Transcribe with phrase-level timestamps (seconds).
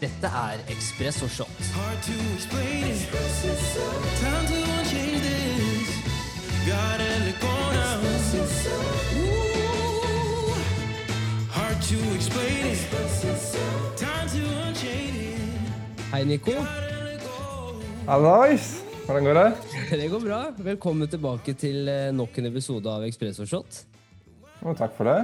[0.00, 1.48] Dette er Espresso Shot.
[16.10, 16.52] Hei, Nico.
[18.08, 18.82] Hallois!
[19.04, 19.48] Hvordan går det?
[20.00, 20.42] Det går bra.
[20.58, 23.84] Velkommen tilbake til eh, nok en episode av Espresso Shot.
[24.64, 25.20] Oh, takk for det.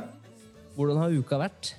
[0.77, 1.75] Hvordan har uka vært?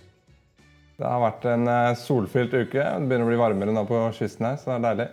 [1.02, 2.78] Det har vært en eh, solfylt uke.
[2.78, 5.08] Det begynner å bli varmere nå på kysten her, så det er deilig.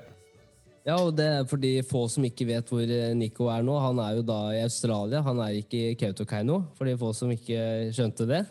[0.88, 3.76] Ja, og det er for de få som ikke vet hvor eh, Nico er nå.
[3.80, 7.32] Han er jo da i Australia, han er ikke i Kautokeino, for de få som
[7.32, 8.42] ikke skjønte det.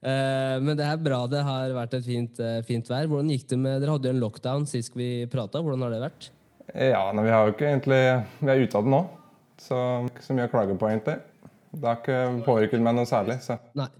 [0.00, 3.12] Eh, Men det er bra det har vært et fint, fint vær.
[3.12, 5.60] Hvordan gikk det med Dere hadde jo en lockdown sist vi prata.
[5.60, 6.32] Hvordan har det vært?
[6.72, 8.00] Ja, men vi har jo ikke egentlig
[8.44, 9.04] Vi er ute av det nå,
[9.60, 11.20] så ikke så mye å klage på, egentlig.
[11.68, 13.42] Det har ikke påvirket meg noe særlig.
[13.44, 13.60] så...
[13.76, 13.90] Nei.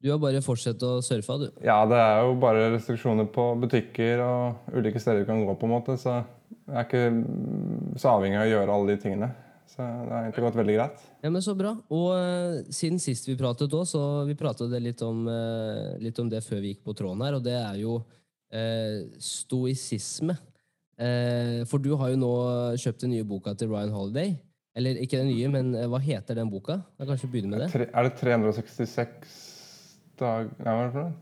[0.00, 1.46] Du har bare fortsatt å surfe, du.
[1.66, 5.68] Ja, det er jo bare restriksjoner på butikker og ulike steder du kan gå, på
[5.68, 6.22] en måte, så
[6.70, 9.28] jeg er ikke så avhengig av å gjøre alle de tingene.
[9.68, 11.02] Så det har egentlig gått veldig greit.
[11.20, 11.74] Ja, men Så bra.
[11.92, 16.32] Og uh, siden sist vi pratet òg, så vi pratet litt om, uh, litt om
[16.32, 20.38] det før vi gikk på tråden her, og det er jo uh, stoisisme.
[21.00, 22.32] For du har jo nå
[22.76, 24.34] kjøpt den nye boka til Ryan Holiday.
[24.76, 26.76] Eller ikke den nye, men hva heter den boka?
[27.00, 27.86] Jeg kanskje begynne med det?
[27.88, 29.38] Er det 366
[30.20, 30.52] dag...
[30.60, 31.16] Nei, hva er det for noe?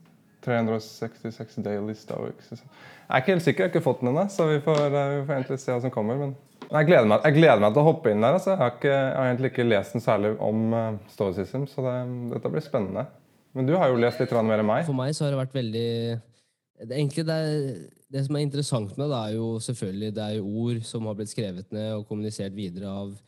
[0.48, 2.52] 366 Daily Stoics.
[2.52, 2.60] Jeg
[3.08, 5.24] er ikke helt sikker, jeg har ikke fått den ennå, så vi får, eh, vi
[5.26, 6.20] får egentlig se hva som kommer.
[6.20, 6.36] Men
[6.68, 8.38] jeg gleder meg, jeg gleder meg til å hoppe inn der.
[8.38, 8.52] Altså.
[8.54, 11.94] Jeg, har ikke, jeg har egentlig ikke lest den særlig om uh, stoicism, så det,
[12.34, 13.06] dette blir spennende.
[13.56, 14.84] Men du har jo lest litt mer enn meg.
[14.86, 15.88] For meg så har det vært veldig
[16.78, 17.38] det, egentlig det,
[18.12, 21.16] det som er interessant med det, er jo selvfølgelig det er jo ord som har
[21.18, 23.24] blitt skrevet ned og kommunisert videre av eh,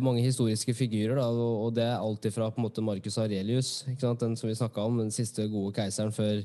[0.00, 1.18] mange historiske figurer.
[1.18, 4.84] Da, og, det er alltid fra på en måte Marcus Aurelius, den som vi snakka
[4.88, 6.40] om, den siste gode keiseren før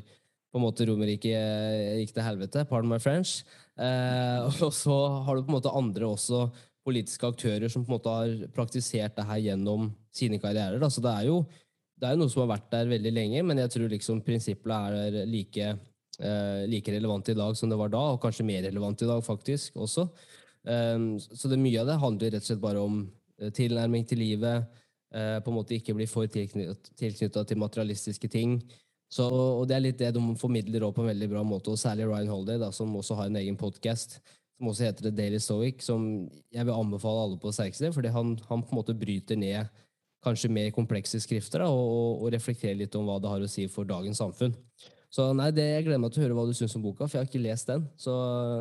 [0.52, 2.66] på en måte Romerriket eh, gikk til helvete.
[2.68, 3.42] Pardon my French.
[3.80, 6.50] Eh, og så har du på en måte andre også
[6.86, 10.82] politiske aktører som på en måte har praktisert det her gjennom sine karrierer.
[10.82, 10.90] Da.
[10.92, 11.44] Så det er jo
[12.02, 15.18] det er noe som har vært der veldig lenge, men jeg tror liksom prinsippene er
[15.30, 15.68] like,
[16.18, 19.22] eh, like relevant i dag som det var da, og kanskje mer relevant i dag
[19.24, 20.08] faktisk også.
[20.62, 24.68] Så det, mye av det handler rett og slett bare om eh, tilnærming til livet,
[25.14, 28.60] eh, på en måte ikke bli for tilknytta til materialistiske ting.
[29.12, 32.08] Så, og det er litt det de formidler på en veldig bra måte, og særlig
[32.08, 34.22] Ryan Holiday, da, som også har en egen podkast
[34.62, 36.04] som også heter The Daily Stoic, som
[36.54, 39.66] jeg vil anbefale alle på det sterkeste, fordi han, han på en måte bryter ned
[40.22, 43.66] kanskje mer komplekse skrifter da, og, og reflekterer litt om hva det har å si
[43.74, 44.54] for dagens samfunn.
[45.12, 47.18] Så nei, det, Jeg gleder meg til å høre hva du syns om boka, for
[47.18, 47.84] jeg har ikke lest den.
[48.00, 48.14] så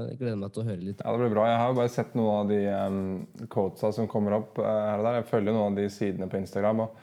[0.09, 1.05] jeg gleder meg til å høre litt.
[1.05, 1.47] Ja, Det blir bra.
[1.47, 4.99] Jeg har jo bare sett noen av de um, quotesa som kommer opp uh, her
[4.99, 5.21] og der.
[5.21, 6.97] Jeg følger noen av de sidene på Instagram, og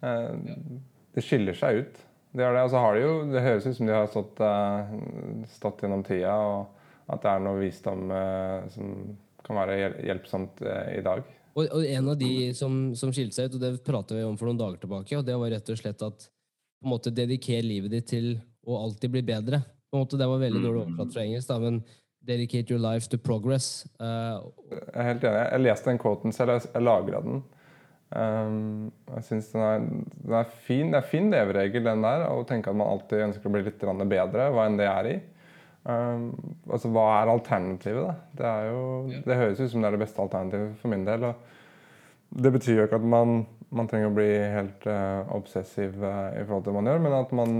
[0.00, 0.78] uh,
[1.12, 2.00] det skiller seg ut.
[2.32, 2.62] Det, det.
[2.62, 6.38] Altså, har de jo, det høres ut som de har stått, uh, stått gjennom tida,
[6.40, 8.08] og at det er noe visdom
[8.72, 8.92] som
[9.44, 9.74] kan være
[10.08, 11.20] hjelpsomt i dag.
[11.52, 14.38] Og, og, en av de som, som skilte seg ut, og det pratet vi om
[14.40, 17.66] for noen dager tilbake, og det var rett og slett at på en måte dedikere
[17.68, 18.30] livet ditt til
[18.66, 19.62] å alltid bli bedre.
[19.90, 21.82] På en måte Det var veldig dårlig oversatt fra engelsk, da, men
[22.24, 23.84] dedicate your life to progress.
[24.00, 24.40] Uh,
[24.72, 25.42] jeg er helt enig.
[25.44, 27.44] Jeg leste den quoten selv, jeg, jeg lagra den.
[28.14, 29.86] Um, jeg synes den er,
[30.22, 30.90] den er, fin.
[30.92, 33.80] Det er fin leveregel, den der, å tenke at man alltid ønsker å bli litt
[33.82, 35.16] bedre hva enn det er i.
[35.84, 36.30] Um,
[36.70, 38.06] altså, Hva er alternativet?
[38.06, 38.14] da?
[38.38, 38.84] Det, er jo,
[39.26, 41.26] det høres ut som det er det beste alternativet for min del.
[41.28, 43.42] og Det betyr jo ikke at man,
[43.74, 47.18] man trenger å bli helt uh, obsessiv uh, i forhold til det man gjør, men
[47.18, 47.58] at man,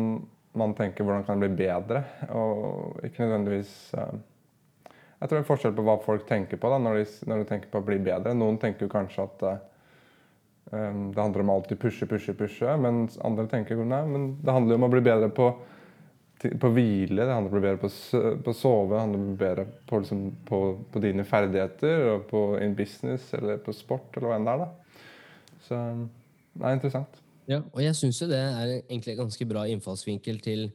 [0.54, 4.14] man tenker hvordan kan det bli bedre, og ikke nødvendigvis uh,
[5.20, 7.46] Jeg tror det er forskjell på hva folk tenker på da, når de, når de
[7.48, 8.34] tenker på å bli bedre.
[8.36, 9.54] Noen tenker kanskje at uh,
[10.74, 14.82] det handler om alltid pushe, pushe, pushe, mens andre tenker nei, men det handler jo
[14.82, 15.52] om å bli bedre på
[16.60, 17.90] på hvile, det handler om å bli bedre på,
[18.44, 20.60] på sove, det handler om å bli bedre på, liksom, på,
[20.92, 24.64] på, dine ferdigheter, og på in business eller på sport, eller hva enn det er.
[24.64, 25.06] da.
[25.64, 25.80] Så
[26.52, 27.23] det er interessant.
[27.50, 30.68] Ja, og jeg syns jo det er egentlig en ganske bra innfallsvinkel til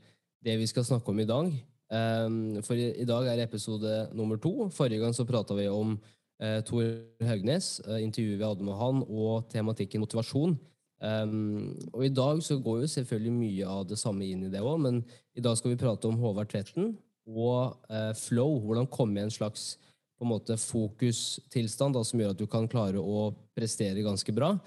[0.46, 1.52] det vi skal snakke om i dag.
[1.90, 4.70] Um, for i, dag er episode nummer to.
[4.70, 6.86] Forrige gang så prata vi om uh, Tor
[7.26, 10.56] Haugnes, uh, intervjuet vi hadde med han, og tematikken motivasjon.
[11.02, 14.62] Um, og I dag så går jo selvfølgelig mye av det samme inn i det
[14.62, 16.94] òg, men i dag skal vi prate om Håvard Tvetten
[17.30, 18.60] og uh, flow.
[18.62, 19.78] Hvordan komme i en slags
[20.20, 24.58] på en måte fokustilstand da, som gjør at du kan klare å prestere ganske bra.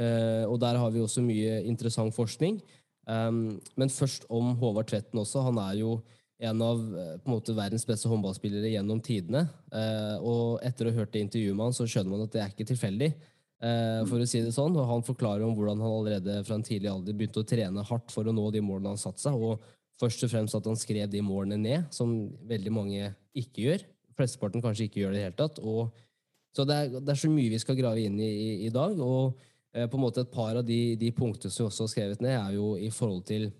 [0.00, 2.60] Uh, og Der har vi også mye interessant forskning.
[3.06, 5.44] Um, men først om Håvard Tvetten også.
[5.48, 5.96] Han er jo
[6.42, 9.44] en av eh, på en måte verdens beste håndballspillere gjennom tidene.
[9.70, 12.40] Uh, og etter å ha hørt det intervjuet med han, så skjønner man at det
[12.42, 13.12] er ikke tilfeldig.
[13.62, 14.74] Eh, for å si det sånn.
[14.74, 18.10] Og han forklarer om hvordan han allerede fra en tidlig alder begynte å trene hardt
[18.14, 19.62] for å nå de målene han satte seg, og
[20.02, 22.10] først og fremst at han skrev de målene ned, som
[22.50, 23.86] veldig mange ikke gjør.
[24.18, 25.62] Flesteparten kanskje ikke gjør det i det hele tatt.
[25.62, 26.02] Og,
[26.56, 28.98] så det er, det er, så mye vi skal grave inn i i, i dag.
[28.98, 31.92] og eh, på en måte Et par av de, de punktene som vi også har
[31.94, 33.50] skrevet ned, er jo i forhold til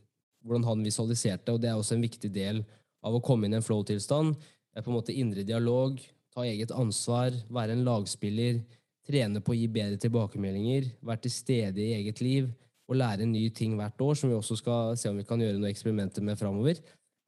[0.45, 2.63] hvordan han visualiserte, og det er også en viktig del
[3.03, 4.35] av å komme inn i en flow-tilstand.
[4.75, 5.99] På en måte indre dialog,
[6.35, 8.63] ta eget ansvar, være en lagspiller,
[9.07, 12.51] trene på å gi bedre tilbakemeldinger, være til stede i eget liv
[12.91, 15.59] og lære nye ting hvert år, som vi også skal se om vi kan gjøre
[15.59, 16.81] noen eksperimenter med framover.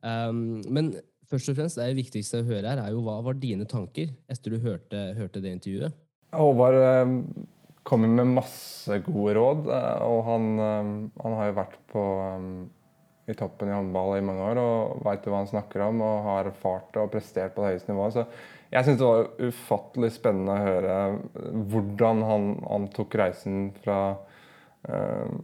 [0.04, 0.92] Um, men
[1.30, 4.54] først og fremst, det viktigste å høre her, er jo hva var dine tanker etter
[4.54, 5.96] du hørte, hørte det intervjuet?
[6.34, 7.18] Håvard um,
[7.84, 12.02] kommer med masse gode råd, eh, og han, um, han har jo vært på
[12.34, 12.50] um,
[13.28, 16.50] i toppen i håndball i mange år og veit hva han snakker om og har
[16.50, 18.16] erfart og prestert på det høyeste nivået.
[18.16, 18.24] Så
[18.74, 20.98] jeg syns det var ufattelig spennende å høre
[21.72, 23.98] hvordan han, han tok reisen fra
[24.88, 25.34] uh,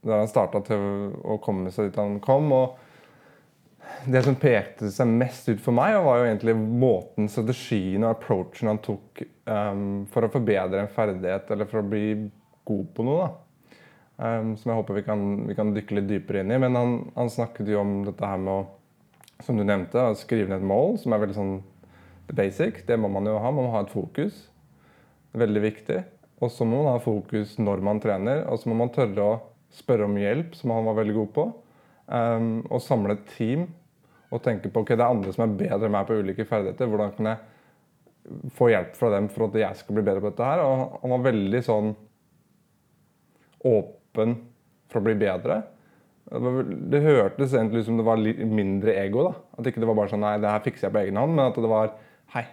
[0.00, 2.48] da han starta til å komme seg dit han kom.
[2.56, 2.89] og
[4.06, 8.70] det som pekte seg mest ut for meg, var jo egentlig måten, strategien og approachen
[8.70, 12.04] han tok um, for å forbedre en ferdighet eller for å bli
[12.68, 13.26] god på noe.
[13.26, 13.46] da.
[14.20, 16.60] Um, som jeg håper vi kan, vi kan, dykke litt dypere inn i.
[16.60, 20.50] Men han, han, snakket jo om dette her med å, som du nevnte, å skrive
[20.50, 21.54] ned et mål, som er veldig sånn
[22.36, 22.84] basic.
[22.88, 23.52] Det må man jo ha.
[23.52, 24.46] Man må ha et fokus.
[25.36, 26.02] Veldig viktig.
[26.40, 29.40] Og så må man ha fokus når man trener, og så må man tørre å
[29.76, 31.50] spørre om hjelp, som han var veldig god på.
[32.10, 33.68] Um, og samle et team
[34.30, 36.90] og tenke på ok, det er andre som er bedre enn meg på ulike ferdigheter.
[36.90, 40.46] Hvordan kan jeg få hjelp fra dem for at jeg skal bli bedre på dette
[40.52, 40.62] her?
[40.62, 41.90] Og han var veldig sånn
[43.70, 44.36] åpen
[44.90, 45.60] for å bli bedre.
[46.30, 49.26] Det hørtes egentlig ut som det var mindre ego.
[49.26, 49.34] da.
[49.58, 51.34] At ikke det var bare sånn Nei, det her fikser jeg på egen hånd.
[51.34, 51.96] Men at det var
[52.30, 52.44] Hei,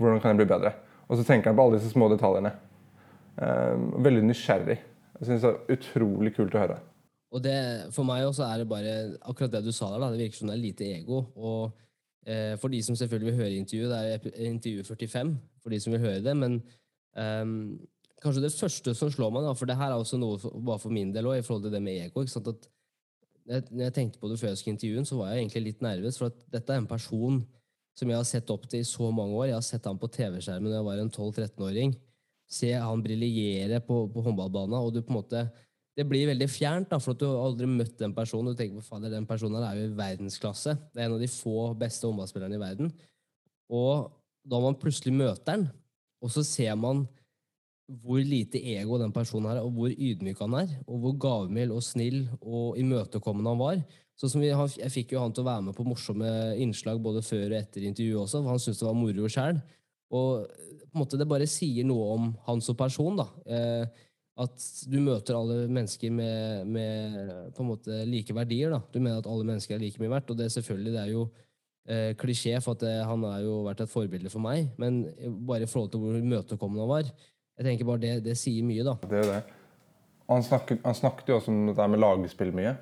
[0.00, 0.72] hvordan kan jeg bli bedre?
[1.06, 2.54] Og så tenker han på alle disse små detaljene.
[3.36, 4.78] Um, veldig nysgjerrig.
[5.18, 6.78] Jeg synes det er utrolig kult å høre.
[7.34, 7.56] Og det,
[7.94, 8.94] For meg også er det bare
[9.26, 10.00] akkurat det du sa der.
[10.00, 11.24] da, Det virker som det er lite ego.
[11.34, 11.72] og
[12.26, 15.92] eh, For de som selvfølgelig vil høre intervjuet, det er intervju 45 for de som
[15.92, 16.36] vil høre det.
[16.36, 16.62] Men
[17.42, 17.80] um,
[18.22, 20.78] kanskje det første som slår meg, da, for det her er også noe for, bare
[20.78, 22.22] for min del også, i forhold til det med ego.
[22.22, 22.70] ikke sant, at
[23.46, 26.18] når jeg tenkte på det før jeg skulle intervjue så var jeg egentlig litt nervøs.
[26.18, 27.44] For at dette er en person
[27.96, 29.46] som jeg har sett opp til i så mange år.
[29.50, 31.94] Jeg har sett ham på TV-skjermen da jeg var en 12-13-åring.
[32.46, 35.46] Se han briljere på, på håndballbanen, og du på en måte
[35.96, 38.52] det blir veldig fjernt, da, for at du har aldri møtt den personen.
[38.52, 40.76] Du tenker på, fader, den personen er jo i verdensklasse.
[40.92, 42.90] Det er en av de få beste håndballspillerne i verden.
[43.72, 44.10] Og
[44.46, 45.68] da man plutselig møter den,
[46.20, 47.06] og så ser man
[48.02, 51.84] hvor lite ego den personen er, og hvor ydmyk han er, og hvor gavmild og
[51.86, 53.80] snill og imøtekommende han var.
[54.16, 56.28] Sånn vi, jeg fikk jo han til å være med på morsomme
[56.60, 59.60] innslag både før og etter intervjuet også, for han syntes det var moro sjæl.
[60.16, 63.18] Og på en måte det bare sier noe om han som person.
[63.20, 63.28] da.
[63.46, 64.04] Eh,
[64.36, 67.20] at du møter alle mennesker med, med,
[67.56, 68.74] på en måte like verdier.
[68.74, 68.82] da.
[68.92, 71.22] Du mener at alle mennesker er like mye verdt, og det selvfølgelig det er jo
[71.88, 75.06] eh, klisjé, for at det, han har jo vært et forbilde for meg, men
[75.48, 77.14] bare i forhold til hvor imøtekommende han var,
[77.56, 78.98] jeg tenker bare det, det sier mye, da.
[79.08, 79.40] Det er det.
[80.28, 82.74] Han snakket, han snakket jo også om dette med lagspill mye.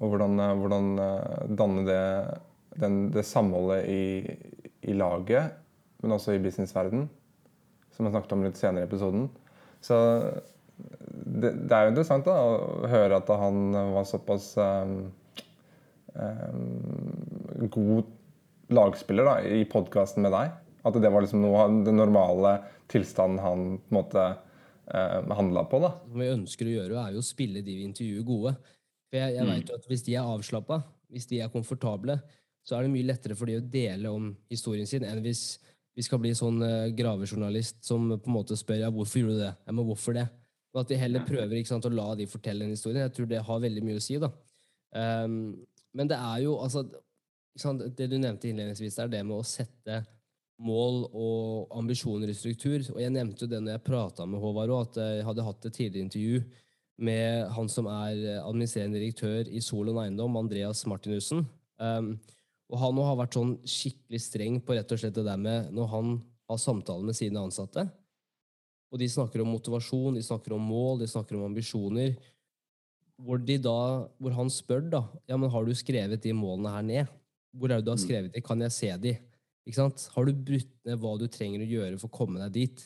[0.00, 2.02] Og hvordan, eh, hvordan eh, danne det,
[2.80, 4.02] den, det samholdet i,
[4.88, 5.52] i, laget,
[6.02, 7.06] men også i businessverden.
[7.94, 9.28] Som jeg snakket om litt senere i episoden.
[9.84, 9.96] Så
[11.10, 14.96] det, det er jo interessant da, å høre at han var såpass um,
[16.14, 18.10] um, god
[18.70, 20.52] lagspiller da, i podkasten med deg.
[20.86, 22.58] At det var liksom noe, den normale
[22.90, 24.22] tilstanden han på en måte
[24.94, 25.80] eh, handla på.
[25.82, 25.90] da.
[26.08, 28.54] Det vi ønsker å gjøre, er jo å spille de vi intervjuer, gode.
[29.10, 29.50] For jeg, jeg mm.
[29.52, 30.80] vet jo at Hvis de er avslappa,
[31.12, 32.16] hvis de er komfortable,
[32.64, 35.44] så er det mye lettere for de å dele om historien sin enn hvis
[35.96, 39.42] vi skal bli sånn uh, gravejournalist som på en måte spør ja, hvorfor gjorde du
[39.44, 39.54] det.
[39.66, 40.28] Ja, men hvorfor det?
[40.70, 43.02] Og at de heller prøver ikke sant, å la de fortelle en historie.
[43.02, 44.20] Jeg tror det har veldig mye å si.
[44.22, 44.30] da.
[44.94, 45.58] Um,
[45.94, 46.82] men det er jo altså
[47.94, 50.00] Det du nevnte innledningsvis, er det med å sette
[50.62, 52.84] mål og ambisjoner i struktur.
[52.94, 55.66] Og jeg nevnte jo det når jeg prata med Håvard òg, at jeg hadde hatt
[55.66, 56.42] et tidligere intervju
[57.00, 61.42] med han som er administrerende direktør i Solon Eiendom, Andreas Martinussen.
[61.80, 62.14] Um,
[62.70, 65.88] og han har vært sånn skikkelig streng på rett og slett det der med når
[65.90, 66.12] han
[66.50, 67.86] har samtaler med sine ansatte.
[68.90, 72.14] Og de snakker om motivasjon, de snakker om mål, de snakker om ambisjoner.
[73.20, 76.86] Hvor, de da, hvor han spør da, ja, men har du skrevet de målene her
[76.86, 77.12] ned.
[77.54, 78.06] Hvor er det du har mm.
[78.06, 78.42] skrevet de?
[78.42, 79.14] Kan jeg se de?
[79.66, 80.06] Ikke sant?
[80.14, 82.84] Har du brutt ned hva du trenger å gjøre for å komme deg dit?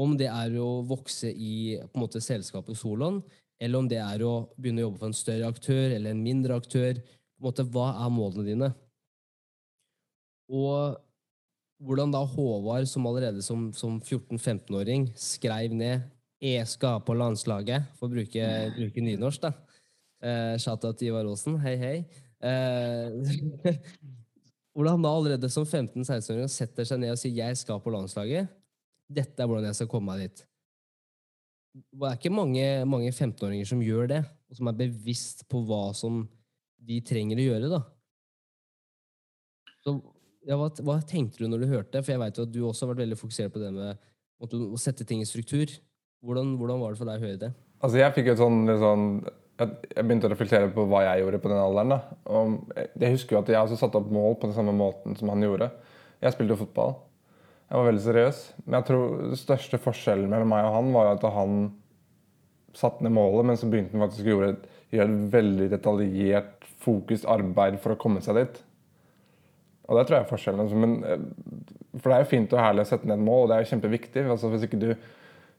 [0.00, 3.20] Om det er å vokse i på en måte, selskapet Solon,
[3.62, 6.56] eller om det er å begynne å jobbe for en større aktør eller en mindre
[6.58, 6.96] aktør.
[6.98, 8.72] på en måte, Hva er målene dine?
[10.52, 10.98] Og
[11.82, 16.02] hvordan da Håvard, som allerede som, som 14-15-åring skrev ned
[16.42, 19.52] 'Jeg skal på landslaget', for å bruke, bruke nynorsk, da.
[20.22, 21.58] Eh, Shout-out til Ivar Aasen.
[21.62, 21.98] Hei, hei.
[22.42, 23.78] Eh,
[24.74, 28.48] hvordan han da allerede som 15-16-åring setter seg ned og sier 'jeg skal på landslaget'.
[29.08, 30.44] Dette er hvordan jeg skal komme meg dit.
[31.72, 35.94] Det er ikke mange, mange 15-åringer som gjør det, og som er bevisst på hva
[35.94, 36.28] som
[36.78, 37.70] de trenger å gjøre.
[37.70, 37.80] da.
[39.84, 39.94] Så,
[40.48, 42.04] ja, hva, hva tenkte du når du hørte det?
[42.04, 44.08] For jeg vet jo at du også har vært veldig fokusert på det med
[44.42, 45.70] å sette ting i struktur.
[46.22, 47.52] Hvordan, hvordan var det for deg å høre det?
[47.82, 49.06] Altså jeg fikk jo et sånn, sånn
[49.62, 51.94] jeg, begynte å reflektere på hva jeg gjorde på den alderen.
[51.94, 52.18] da.
[52.30, 55.18] Og jeg, jeg husker jo at jeg også satte opp mål på den samme måten
[55.18, 55.70] som han gjorde.
[56.22, 56.96] Jeg spilte jo fotball.
[57.68, 58.42] Jeg var veldig seriøs.
[58.64, 61.62] Men jeg tror den største forskjellen mellom meg og han var at han
[62.76, 66.68] satte ned målet, men så begynte han faktisk å gjøre et, gjøre et veldig detaljert,
[66.82, 68.62] fokus arbeid for å komme seg dit.
[69.92, 70.64] Og det tror jeg forskjellen.
[70.64, 70.78] Altså.
[70.82, 73.50] Men, eh, for det er jo fint og herlig å sette ned et mål, og
[73.50, 74.24] det er jo kjempeviktig.
[74.34, 74.90] Altså, hvis ikke du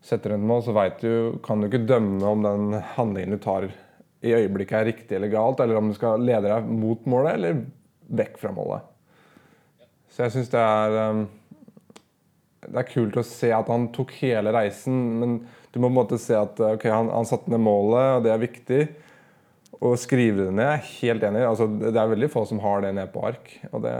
[0.03, 3.69] setter ned et mål, så du, kan du ikke dømme om den handlingen du tar
[4.23, 7.63] i øyeblikket er riktig eller galt, eller om du skal lede deg mot målet eller
[8.07, 8.85] vekk fra målet.
[10.13, 11.23] Så jeg syns det er um,
[12.63, 15.33] det er kult å se at han tok hele reisen, men
[15.73, 18.31] du må på en måte se at okay, han, han satte ned målet, og det
[18.31, 18.81] er viktig.
[19.83, 21.43] Å skrive det ned er helt enig.
[21.43, 23.49] Altså, det er veldig få som har det ned på ark.
[23.73, 23.95] Og det,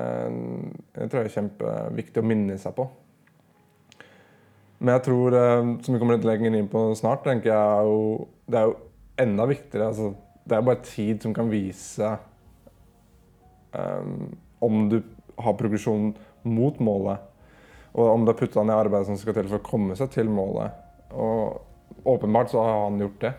[0.95, 2.87] det tror jeg er kjempeviktig å minne seg på.
[4.79, 7.99] Men jeg tror, eh, som vi kommer litt lenger inn på snart, tenker jeg jo,
[8.51, 8.77] det er jo
[9.23, 9.89] enda viktigere.
[9.91, 10.13] Altså,
[10.43, 12.09] det er bare tid som kan vise
[13.71, 14.97] um, om du
[15.39, 16.11] har progresjon
[16.43, 17.23] mot målet.
[17.93, 20.31] Og om du har putta ned arbeidet som skal til for å komme seg til
[20.31, 20.73] målet.
[21.13, 23.33] Og åpenbart så har han gjort det.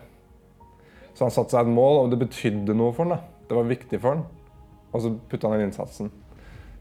[1.15, 3.15] Så han satte seg et mål, og det betydde noe for han.
[3.15, 3.45] da.
[3.47, 4.25] Det var viktig for han.
[4.91, 6.11] Og så putta han inn innsatsen.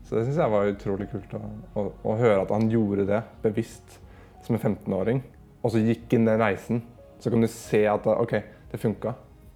[0.04, 1.40] Så det syns jeg var utrolig kult å,
[1.80, 3.98] å, å, høre at han gjorde det bevisst
[4.44, 5.22] som en 15-åring.
[5.62, 6.82] Og så gikk inn den reisen.
[7.22, 8.34] Så kan du se at OK,
[8.72, 9.14] det funka.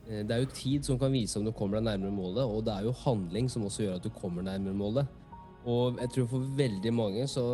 [0.09, 2.65] Eh, Det er jo tid som kan vise om du kommer deg nærmere målet, og
[2.65, 5.11] det er jo handling som også gjør at du kommer nærmere målet.
[5.69, 7.45] Og jeg tror for veldig mange så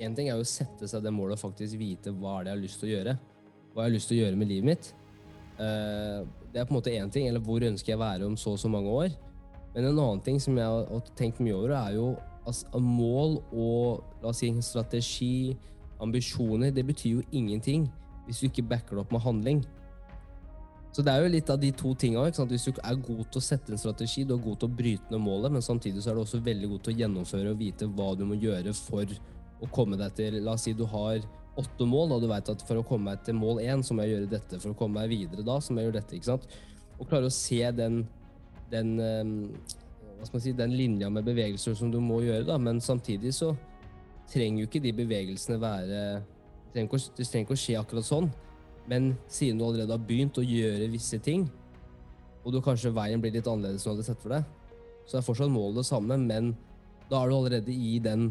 [0.00, 2.48] En ting er jo å sette seg det målet og faktisk vite hva er det
[2.48, 3.12] jeg har lyst til å gjøre.
[3.74, 4.86] Hva jeg har lyst til å gjøre med livet mitt.
[6.50, 8.56] Det er på en måte én ting, eller hvor ønsker jeg å være om så
[8.56, 9.12] og så mange år.
[9.74, 12.08] Men en annen ting som jeg har tenkt mye over, er jo
[12.46, 15.56] altså, mål og la oss si strategi,
[16.02, 17.90] ambisjoner, det betyr jo ingenting
[18.26, 19.62] hvis du ikke backer det opp med handling.
[20.90, 22.22] Så det er jo litt av de to tinga.
[22.26, 25.12] Hvis du er god til å sette en strategi, du er god til å bryte
[25.12, 27.86] ned målet, men samtidig så er du også veldig god til å gjennomføre og vite
[27.86, 29.14] hva du må gjøre for
[29.60, 31.22] å komme deg til La oss si du har
[31.58, 34.06] åtte mål, og du vet at for å komme meg til mål én, så må
[34.06, 34.60] jeg gjøre dette.
[34.62, 36.16] For å komme meg videre da, så må jeg gjøre dette.
[36.16, 36.46] ikke sant?
[37.00, 38.02] Og klare å se den,
[38.70, 39.34] den ehm,
[40.20, 43.32] hva skal man si, den linja med bevegelser som du må gjøre, da, men samtidig
[43.36, 43.54] så
[44.30, 48.06] trenger jo ikke de bevegelsene være Det trenger ikke, det trenger ikke å skje akkurat
[48.06, 48.28] sånn.
[48.90, 51.48] Men siden du allerede har begynt å gjøre visse ting,
[52.44, 54.46] og du kanskje veien blir litt annerledes enn du hadde sett for deg,
[55.08, 56.52] så er fortsatt målet det samme, men
[57.10, 58.30] da er du allerede i den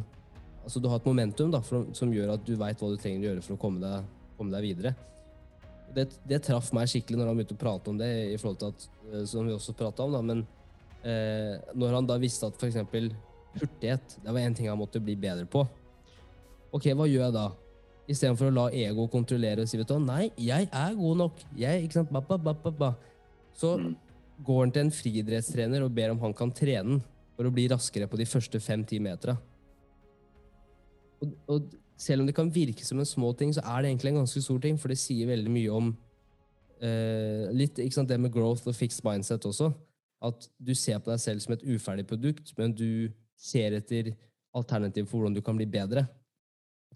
[0.70, 3.24] Altså du har et momentum da, for, som gjør at du veit hva du trenger
[3.24, 4.92] å gjøre for å komme deg, komme deg videre.
[5.96, 8.76] Det, det traff meg skikkelig når han begynte å prate om det, i forhold til
[8.76, 10.44] at, eh, som vi også prata om, da, men
[11.02, 12.78] eh, når han da visste at f.eks.
[13.56, 15.66] hurtighet det var en ting han måtte bli bedre på.
[16.70, 17.50] Ok, hva gjør jeg da?
[18.06, 21.46] Istedenfor å la ego kontrollere og si vet du, nei, jeg er god nok.
[21.58, 22.94] Jeg, ikke sant, ba, ba, ba, ba.
[23.58, 23.74] Så
[24.46, 27.66] går han til en friidrettstrener og ber om han kan trene den for å bli
[27.74, 29.40] raskere på de første fem-ti metera.
[31.20, 34.14] Og, og selv om det kan virke som en små ting, så er det egentlig
[34.14, 35.92] en ganske stor ting, for det sier veldig mye om
[36.80, 39.72] eh, litt ikke sant, det med growth og fixed mindset også.
[40.24, 44.14] At du ser på deg selv som et uferdig produkt, men du ser etter
[44.56, 46.06] alternativ for hvordan du kan bli bedre.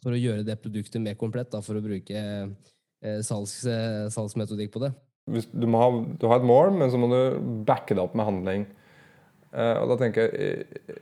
[0.04, 4.72] For å gjøre det produktet mer komplett, da, for å bruke eh, salgs, eh, salgsmetodikk
[4.74, 4.94] på det.
[5.24, 5.88] Du, ha,
[6.20, 7.20] du har et mål, men så må du
[7.68, 8.66] backe det opp med handling.
[9.54, 10.98] Eh, og da tenker jeg eh,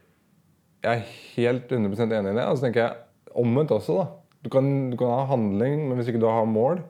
[0.82, 2.46] Jeg er helt 100% enig i det.
[2.50, 4.08] Og så tenker jeg omvendt også, da.
[4.42, 6.82] Du kan, du kan ha handling, men hvis ikke du har mål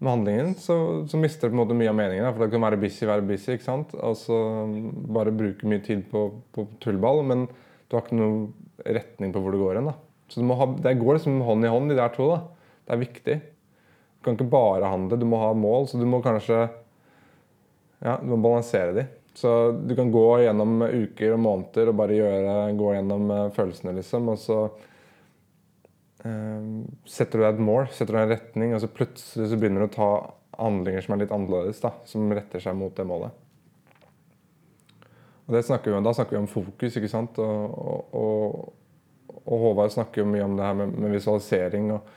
[0.00, 0.74] med handlingen, så,
[1.06, 2.26] så mister det på en måte mye av meningen.
[2.26, 2.32] Da.
[2.34, 3.94] For da kan være busy, være busy, ikke sant.
[4.00, 4.38] Og så
[5.14, 8.50] bare bruke mye tid på, på tullball, men du har ikke noen
[8.86, 9.92] retning på hvor du går hen.
[10.30, 12.30] Så ha, det går liksom hånd i hånd, de der to.
[12.32, 12.76] da.
[12.86, 13.38] Det er viktig.
[13.40, 16.64] Du kan ikke bare handle, du må ha mål, så du må kanskje
[18.00, 19.06] ja, du må balansere de.
[19.36, 23.94] Så du kan gå gjennom uker og måneder og bare gjøre, gå gjennom eh, følelsene,
[24.00, 24.30] liksom.
[24.32, 24.58] Og så
[26.20, 29.84] setter du deg et mål, setter du deg en retning, og så plutselig så begynner
[29.84, 30.10] du å ta
[30.60, 33.46] handlinger som er litt annerledes, da, som retter seg mot det målet.
[35.50, 37.38] Og det snakker vi om, Da snakker vi om fokus, ikke sant.
[37.42, 37.78] Og,
[38.14, 38.74] og,
[39.40, 42.12] og, Håvard snakker jo mye om det her med, med visualisering og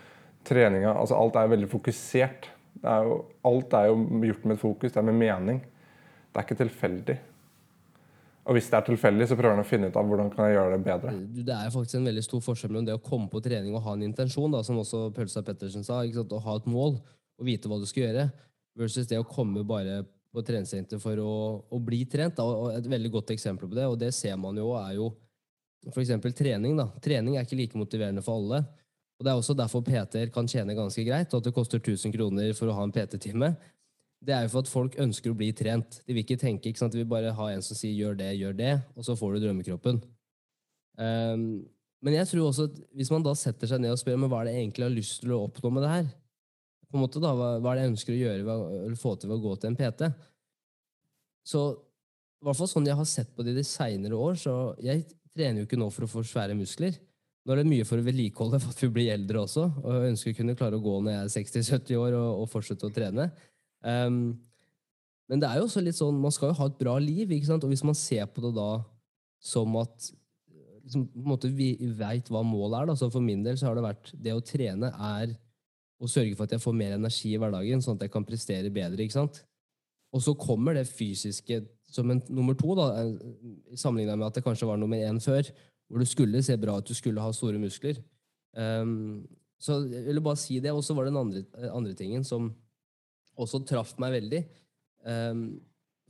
[0.45, 0.91] treninga.
[0.93, 2.49] Altså alt er veldig fokusert.
[2.83, 3.15] Er jo,
[3.47, 3.95] alt er jo
[4.27, 5.63] gjort med et fokus, det er med mening.
[6.29, 7.17] Det er ikke tilfeldig.
[8.43, 10.57] Og hvis det er tilfeldig, så prøver han å finne ut av hvordan kan jeg
[10.57, 11.13] gjøre det bedre.
[11.47, 13.93] Det er faktisk en veldig stor forskjell mellom det å komme på trening og ha
[13.95, 17.79] en intensjon, da, som også Pølsa Pettersen sa, å ha et mål og vite hva
[17.79, 18.27] du skal gjøre,
[18.79, 20.01] versus det å komme bare
[20.33, 21.33] på treningssenter for å,
[21.71, 22.35] å bli trent.
[22.35, 22.43] Da.
[22.43, 25.11] Og et veldig godt eksempel på det, og det ser man jo, er jo
[25.93, 26.75] eksempel trening.
[26.79, 26.89] da.
[27.03, 28.63] Trening er ikke like motiverende for alle.
[29.19, 32.11] Og Det er også derfor PT-er kan tjene ganske greit, og at det koster 1000
[32.15, 33.53] kroner for å ha en PT-time
[34.23, 35.99] det er jo for at folk ønsker å bli trent.
[36.07, 36.95] De vil ikke tenke, ikke sant?
[36.95, 39.43] de vil bare ha en som sier 'gjør det, gjør det', og så får du
[39.43, 40.01] drømmekroppen.
[40.97, 41.65] Um,
[42.03, 44.43] men jeg tror også at hvis man da setter seg ned og spør men hva
[44.43, 46.11] er det egentlig har lyst til å oppnå med det her,
[46.91, 49.31] på en måte da, hva, hva er det jeg ønsker å gjøre eller få til
[49.31, 50.09] ved å gå til en PT,
[51.47, 54.53] så i hvert fall sånn jeg har sett på det de seinere år, så
[54.83, 56.99] jeg trener jo ikke nå for å få svære muskler.
[57.43, 60.11] Nå er det mye for å vedlikeholde for at vi blir eldre også, og jeg
[60.13, 62.93] ønsker å kunne klare å gå når jeg er 60-70 år og, og fortsette å
[62.93, 63.29] trene.
[63.83, 64.39] Um,
[65.31, 67.49] men det er jo også litt sånn, man skal jo ha et bra liv, ikke
[67.49, 67.63] sant?
[67.63, 68.67] og hvis man ser på det da
[69.43, 70.09] som at
[70.83, 72.97] liksom, på en måte vi veit hva målet er, da.
[72.99, 75.33] så for min del så har det vært det å trene er
[76.03, 78.71] å sørge for at jeg får mer energi i hverdagen, sånn at jeg kan prestere
[78.73, 79.03] bedre.
[79.03, 79.43] ikke sant?
[80.13, 81.61] Og så kommer det fysiske
[81.93, 82.87] som en nummer to, da,
[83.79, 85.47] sammenligna med at det kanskje var nummer én før,
[85.87, 88.01] hvor du skulle se bra ut, du skulle ha store muskler.
[88.57, 89.23] Um,
[89.61, 90.73] så jeg ville bare si det.
[90.73, 92.51] Og så var det den andre, andre tingen som
[93.39, 94.41] også traff meg veldig.
[95.03, 95.45] Um,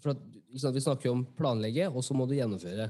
[0.04, 0.24] for at,
[0.60, 2.90] sant, Vi snakker jo om planlegge, og så må du gjennomføre.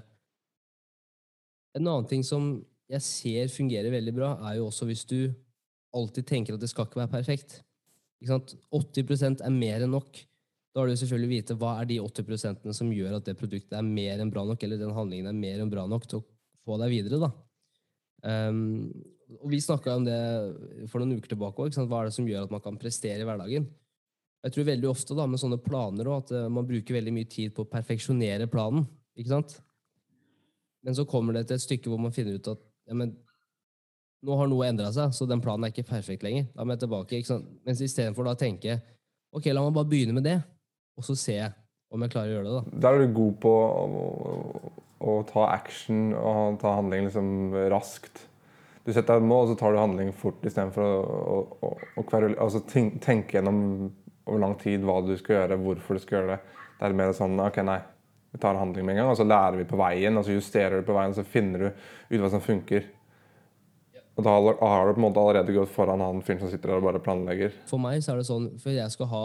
[1.77, 2.55] En annen ting som
[2.91, 5.33] jeg ser fungerer veldig bra, er jo også hvis du
[5.93, 7.61] alltid tenker at det skal ikke være perfekt.
[8.21, 8.55] Ikke sant?
[8.73, 10.19] 80% er mer enn nok.
[10.73, 13.85] Da har du selvfølgelig vite hva er de 80% som gjør at det produktet er
[13.85, 16.27] mer enn bra nok, eller den handlingen er mer enn bra nok til å
[16.65, 17.21] få deg videre.
[17.21, 17.31] da.
[18.23, 18.89] Um,
[19.41, 20.17] og Vi snakka om det
[20.91, 21.77] for noen uker tilbake òg.
[21.77, 23.67] Hva er det som gjør at man kan prestere i hverdagen?
[24.43, 27.29] Jeg tror veldig ofte da, med sånne planer også, at eh, man bruker veldig mye
[27.31, 28.83] tid på å perfeksjonere planen.
[29.15, 29.55] ikke sant?
[30.83, 32.59] Men så kommer det til et stykke hvor man finner ut at
[32.89, 33.13] ja, men,
[34.23, 36.49] nå har noe endra seg, så den planen er ikke perfekt lenger.
[36.55, 37.19] Da må jeg tilbake.
[37.19, 37.47] ikke sant?
[37.67, 38.81] Mens istedenfor da tenke
[39.33, 40.37] ok, la meg bare begynne med det,
[40.99, 41.39] og så se
[41.93, 42.59] om jeg klarer å gjøre det.
[42.59, 42.83] da.
[42.83, 44.75] Der er du god på å, å,
[45.07, 47.33] å ta action og ta handling liksom
[47.73, 48.25] raskt.
[48.83, 51.73] Du setter deg et mål, og så tar du handling fort istedenfor å, å, å,
[52.03, 52.05] å
[52.43, 53.61] altså, tenke gjennom
[54.27, 56.57] over lang tid hva du skal gjøre, hvorfor du skal gjøre det.
[56.79, 57.79] Det er mer sånn ok, nei,
[58.33, 60.81] vi tar handling med en gang, og så lærer vi på veien, og så justerer
[60.81, 62.87] du på veien, og så finner du ut hva som funker.
[64.13, 66.81] Og da har du på en måte allerede gått foran han fyren som sitter der
[66.81, 67.55] og bare planlegger.
[67.69, 69.23] For meg så er det sånn, for jeg skal ha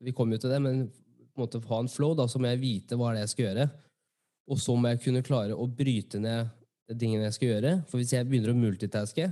[0.00, 2.48] Vi kommer jo til det, men på en måte ha en flow, da, så må
[2.48, 3.66] jeg vite hva det er jeg skal gjøre.
[4.50, 6.48] Og så må jeg kunne klare å bryte ned
[6.98, 7.72] tingene jeg skal gjøre.
[7.90, 9.26] For hvis jeg begynner å multitaske,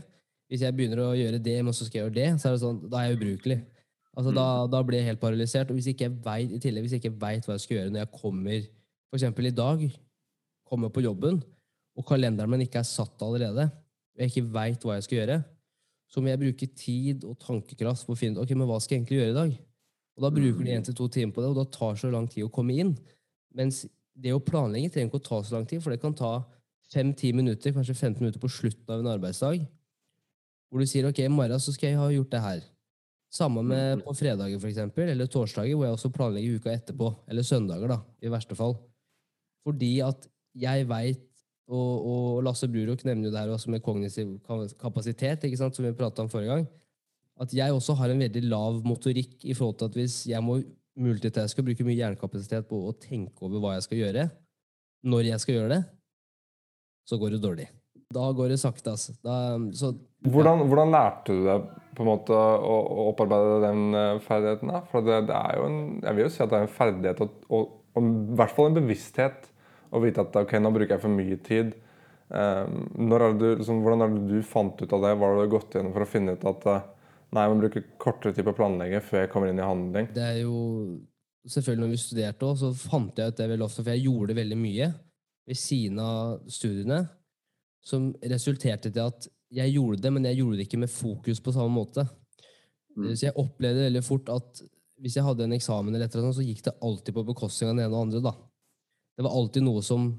[0.48, 2.62] hvis jeg begynner å gjøre det, men så skal jeg gjøre det, så er det
[2.62, 3.58] sånn, da er jeg ubrukelig.
[4.18, 4.70] Altså, da, mm.
[4.74, 5.70] da, blir jeg helt paralysert.
[5.70, 7.92] Og hvis ikke jeg vet, i tillegg, hvis jeg ikke veit hva jeg skal gjøre
[7.94, 9.28] når jeg kommer f.eks.
[9.28, 9.84] i dag,
[10.68, 11.38] kommer på jobben,
[11.98, 15.38] og kalenderen min ikke er satt allerede, og jeg ikke veit hva jeg skal gjøre,
[16.08, 18.96] så må jeg bruke tid og tankekraft på å finne ut ok, men hva skal
[18.96, 19.56] jeg egentlig gjøre i dag.
[20.18, 22.10] Og Da bruker du én til to timer på det, og da tar det så
[22.10, 22.94] lang tid å komme inn.
[23.54, 23.84] Mens
[24.18, 26.32] det å planlegge trenger ikke å ta så lang tid, for det kan ta
[26.90, 29.62] fem-ti minutter, kanskje 15 minutter på slutten av en arbeidsdag,
[30.68, 32.66] hvor du sier ok, i morgen så skal jeg ha gjort det her.
[33.28, 34.02] Samme med mm.
[34.06, 37.10] på fredager, for eksempel, eller torsdager, hvor jeg også planlegger uka etterpå.
[37.28, 38.78] Eller søndager, da, i verste fall.
[39.66, 41.24] Fordi at jeg veit,
[41.68, 44.38] og, og, Lasse Brurok nevner jo det her også med kognitiv
[44.80, 46.68] kapasitet, ikke sant, som vi prata om forrige gang,
[47.38, 50.56] at jeg også har en veldig lav motorikk i forhold til at hvis jeg må
[50.98, 54.24] multitaske og bruke mye hjernekapasitet på å tenke over hva jeg skal gjøre,
[55.12, 55.82] når jeg skal gjøre det,
[57.06, 57.68] så går det dårlig.
[58.14, 59.12] Da går det sakte, altså.
[59.24, 59.34] Da,
[59.76, 59.92] så,
[60.32, 61.66] hvordan, hvordan lærte du deg
[61.96, 64.72] på en måte å, å opparbeide den eh, ferdigheten?
[64.72, 64.80] Da?
[64.88, 67.20] For det, det, er jo en, jeg vil jo si at det er en ferdighet
[67.24, 69.50] og, og, og i hvert fall en bevissthet
[69.92, 71.74] å vite at ok, nå bruker jeg for mye tid.
[72.28, 75.12] Um, er du, liksom, hvordan er det du fant ut av det?
[75.16, 76.88] Hva har du gått gjennom for å finne ut at uh,
[77.36, 80.10] nei, man bruker kortere tid på å planlegge før jeg kommer inn i handling?
[80.16, 80.58] Det er jo
[81.48, 84.36] selvfølgelig Når vi studerte òg, så fant jeg ut det veldig ofte, for jeg gjorde
[84.36, 84.90] veldig mye
[85.48, 86.98] ved siden av studiene,
[87.84, 91.54] som resulterte til at jeg gjorde det, men jeg gjorde det ikke med fokus på
[91.54, 92.04] samme måte.
[92.96, 93.12] Mm.
[93.14, 94.62] Så jeg opplevde veldig fort at
[94.98, 97.84] hvis jeg hadde en eksamen, eller etter, så gikk det alltid på bekostning av den
[97.86, 98.22] ene og andre.
[98.24, 98.34] da.
[99.16, 100.10] Det var alltid noe som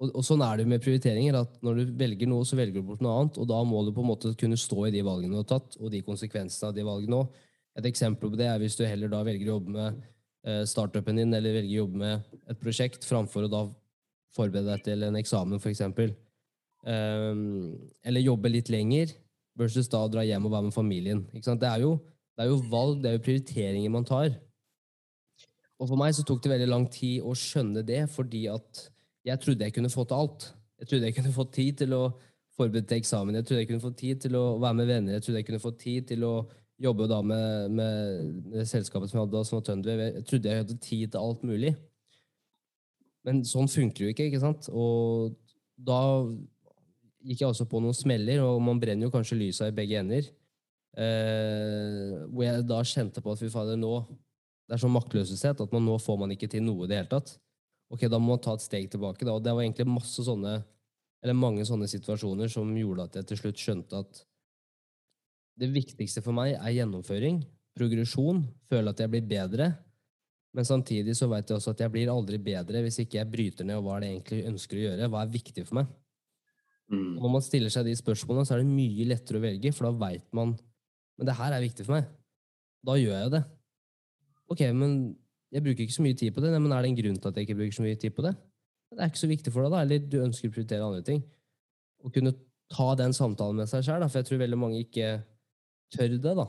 [0.00, 1.36] og, og, sånn er det med prioriteringer.
[1.42, 3.38] at Når du velger noe, så velger du bort noe annet.
[3.42, 5.76] Og da må du på en måte kunne stå i de valgene du har tatt,
[5.76, 7.42] og de konsekvensene av de valgene òg.
[7.78, 10.00] Et eksempel på det er hvis du heller da velger å jobbe med
[10.48, 13.62] eh, startupen din, eller velger å jobbe med et prosjekt, framfor å da
[14.34, 15.84] forberede deg til en eksamen, f.eks.
[15.84, 16.16] Um,
[16.84, 19.12] eller jobbe litt lenger,
[19.58, 21.24] versus da å dra hjem og være med familien.
[21.34, 21.96] Det er, jo,
[22.36, 24.32] det, er jo, valg, det er jo prioriteringer man tar.
[25.80, 28.86] og for meg så tok det veldig lang tid å skjønne det, fordi at
[29.24, 30.48] jeg trodde jeg kunne få til alt.
[30.80, 32.04] Jeg trodde jeg kunne få tid til å
[32.56, 35.24] forberede til eksamen, jeg trodde jeg kunne få tid til å være med venner, jeg
[35.24, 36.34] trodde jeg kunne få tid til å
[36.80, 40.02] jobbe da med, med, med selskapet som jeg hadde da, som var Tønder.
[40.06, 41.74] Jeg trodde jeg hadde tid til alt mulig.
[43.28, 44.70] Men sånn funker det jo ikke, ikke sant?
[44.72, 45.34] Og
[45.76, 46.00] da
[47.24, 50.30] gikk jeg også på noen smeller, og man brenner jo kanskje lysa i begge ender.
[50.98, 54.02] Eh, hvor jeg da kjente på at fy fader, nå
[54.66, 57.10] Det er sånn maktløshet at man nå får man ikke til noe i det hele
[57.10, 57.32] tatt.
[57.90, 59.26] Ok, da må man ta et steg tilbake.
[59.26, 59.34] Da.
[59.34, 60.60] Og det var egentlig masse sånne,
[61.24, 64.20] eller mange sånne situasjoner som gjorde at jeg til slutt skjønte at
[65.58, 67.42] det viktigste for meg er gjennomføring,
[67.74, 69.72] progresjon, føle at jeg blir bedre.
[70.54, 73.66] Men samtidig så vet jeg også at jeg blir aldri bedre hvis ikke jeg bryter
[73.66, 75.10] ned og hva er det egentlig ønsker å gjøre.
[75.10, 75.90] Hva er viktig for meg?
[76.90, 77.20] Mm.
[77.22, 79.94] Når man stiller seg de spørsmålene, så er det mye lettere å velge, for da
[80.06, 80.56] veit man
[81.20, 82.06] Men det her er viktig for meg.
[82.88, 83.40] Da gjør jeg det.
[84.48, 84.94] Ok, men
[85.52, 86.52] jeg bruker ikke så mye tid på det.
[86.54, 88.24] Nei, men er det en grunn til at jeg ikke bruker så mye tid på
[88.24, 88.32] det?
[88.90, 89.82] Det er ikke så viktig for deg, da.
[89.84, 91.20] Eller du ønsker å prioritere andre ting.
[92.00, 92.32] Å kunne
[92.72, 95.10] ta den samtalen med seg sjøl, for jeg tror veldig mange ikke
[95.92, 96.48] tør det, da.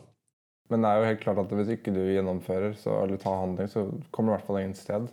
[0.71, 3.67] Men det er jo helt klart at hvis ikke du gjennomfører så, eller tar handling,
[3.67, 5.09] så kommer du i hvert fall ingen sted.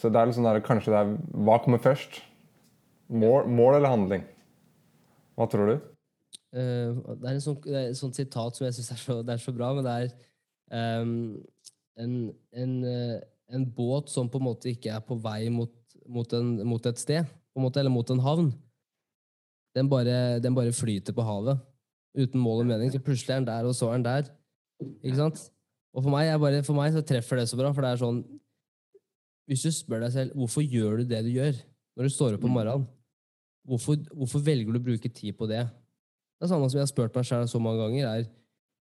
[0.00, 1.10] Så det er litt sånn der, kanskje det er
[1.46, 2.22] Hva kommer først?
[3.08, 4.24] Mål, mål eller handling?
[5.36, 5.74] Hva tror du?
[6.54, 9.54] Uh, det er en sånn, et sånt sitat som jeg syns er, så- er så
[9.54, 11.42] bra, men det er um,
[11.98, 12.14] en,
[12.54, 13.18] en, uh,
[13.54, 15.72] en båt som på en måte ikke er på vei mot,
[16.06, 18.52] mot, en, mot et sted, på en måte, eller mot en havn.
[19.74, 21.58] Den bare, den bare flyter på havet
[22.14, 22.92] uten mål og mening.
[22.94, 24.30] Så plutselig er den der, og så er den der.
[25.02, 25.40] Ikke sant?
[25.94, 28.24] Og for meg, bare, for meg så treffer det så bra, for det er sånn
[29.50, 31.58] Hvis du spør deg selv hvorfor gjør du det du gjør
[31.94, 32.86] når du står opp om morgenen,
[33.68, 35.64] hvorfor, hvorfor velger du å bruke tid på det?
[35.64, 38.26] Det er samme som jeg har spurt meg sjøl så mange ganger, er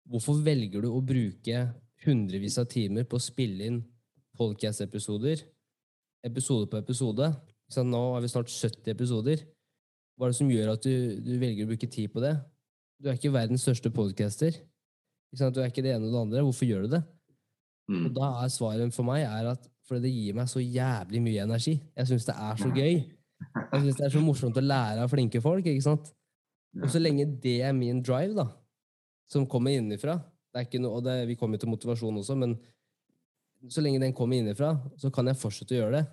[0.09, 1.63] hvorfor velger du å bruke
[2.05, 3.79] hundrevis av timer på å spille inn
[4.39, 5.43] podcast-episoder,
[6.29, 7.31] episode på episode?
[7.69, 9.45] Så nå har vi snart 70 episoder.
[10.17, 12.35] Hva er det som gjør at du, du velger å bruke tid på det?
[12.99, 14.57] Du er ikke verdens største podcaster.
[15.31, 16.45] Du er ikke det ene og det andre.
[16.47, 17.03] Hvorfor gjør du det?
[17.89, 18.09] Mm.
[18.09, 21.45] Og da er svaret for meg er at fordi det gir meg så jævlig mye
[21.47, 21.79] energi.
[21.97, 22.99] Jeg syns det er så gøy.
[23.73, 25.67] Jeg syns det er så morsomt å lære av flinke folk.
[25.67, 26.11] ikke sant?
[26.83, 28.49] Og så lenge det er min drive, da,
[29.31, 30.19] som kommer innenfra
[30.59, 32.57] er noe, og det, Vi kommer til motivasjon også, men
[33.69, 36.07] så lenge den kommer innenfra, så kan jeg fortsette å gjøre det.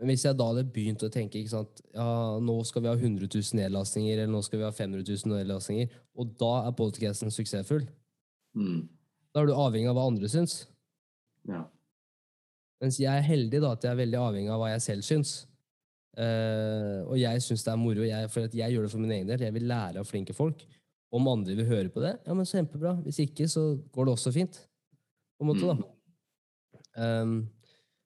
[0.00, 2.94] Men hvis jeg da hadde begynt å tenke ikke sant, ja, nå skal vi ha
[2.96, 7.32] 100 000 nedlastninger, eller nå skal vi ha 500 000 nedlastninger, og da er podcasten
[7.34, 7.88] suksessfull,
[8.50, 8.88] Mm.
[9.30, 10.66] da er du avhengig av hva andre syns.
[11.46, 11.60] Ja.
[12.82, 15.46] Mens jeg er heldig da, at jeg er veldig avhengig av hva jeg selv syns.
[16.20, 19.14] Eh, og jeg syns det er moro, jeg, for at jeg gjør det for min
[19.16, 19.46] egen del.
[19.46, 20.66] Jeg vil lære av flinke folk.
[21.10, 22.92] Om andre vil høre på det, ja, men så kjempebra.
[23.02, 24.60] Hvis ikke, så går det også fint.
[25.38, 25.88] På en måte, da.
[27.00, 27.32] Um,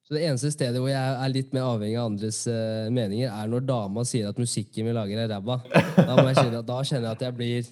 [0.04, 3.50] så det eneste stedet hvor jeg er litt mer avhengig av andres uh, meninger, er
[3.50, 5.58] når dama sier at musikken vi lager, er ræva.
[5.96, 7.70] Da, kjenne, da kjenner jeg at jeg blir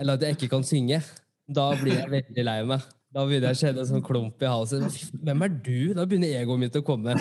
[0.00, 1.00] Eller at jeg ikke kan synge.
[1.44, 2.86] Da blir jeg veldig lei meg.
[3.14, 4.88] Da begynner jeg å kjenne en sånn klump i halsen.
[5.22, 5.78] Hvem er du?
[5.94, 7.14] Da begynner egoet mitt å komme.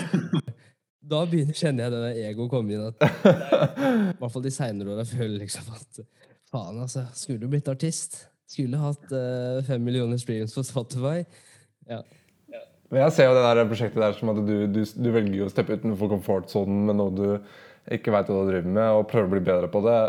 [1.03, 2.85] Da begynner, kjenner jeg det egoet komme inn.
[2.87, 6.03] At, I hvert fall de seinere åra føler jeg liksom at
[6.53, 7.07] faen, altså.
[7.17, 8.21] Skulle du blitt artist?
[8.49, 11.23] Skulle hatt uh, fem millioner streams på Spotify.
[11.89, 12.03] Ja.
[12.93, 15.45] Men jeg ser jo det der prosjektet der som at du, du, du velger jo
[15.47, 17.27] å steppe utenfor komfortsonen med noe du
[17.91, 19.99] ikke veit hva du driver med, og prøver å bli bedre på det.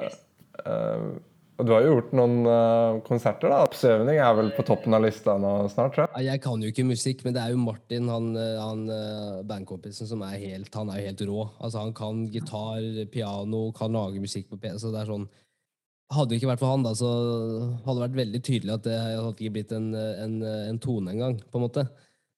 [0.62, 1.06] Eh,
[1.54, 3.60] og du har jo gjort noen uh, konserter, da.
[3.68, 6.26] Oppsøvning er vel på toppen av lista nå snart, tror jeg.
[6.26, 10.08] Jeg kan jo ikke musikk, men det er jo Martin, han, eh, han eh, bandkompisen,
[10.10, 11.44] som er helt, han er jo helt rå.
[11.60, 14.88] Altså, han kan gitar, piano, kan lage musikk på PC.
[14.90, 15.30] Det er sånn
[16.12, 17.08] Hadde det ikke vært for han, da, så
[17.80, 21.38] hadde det vært veldig tydelig at det hadde ikke blitt en, en, en tone engang.
[21.50, 21.86] på en måte.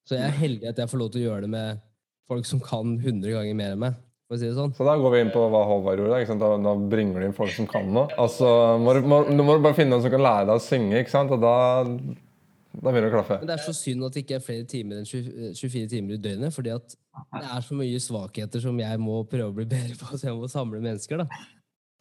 [0.06, 1.82] Så jeg er heldig at jeg får lov til å gjøre det med
[2.30, 3.98] folk som kan 100 ganger mer enn meg.
[4.26, 4.72] For å si det sånn.
[4.74, 6.36] Så da går vi inn på hva Håvard gjorde.
[6.40, 8.08] Da, da bringer du inn folk som kan noe.
[8.18, 8.46] Altså,
[8.82, 11.02] må, du- må, nå må du bare finne noen som kan lære deg å synge,
[11.04, 11.30] ikke sant?
[11.36, 11.52] og da,
[11.86, 13.38] da begynner det å klaffe.
[13.42, 16.16] Men det er så synd at det ikke er flere timer enn 20 24 timer
[16.18, 19.68] i døgnet, fordi at det er så mye svakheter som jeg må prøve å bli
[19.70, 21.42] bedre på, så jeg må samle mennesker, da.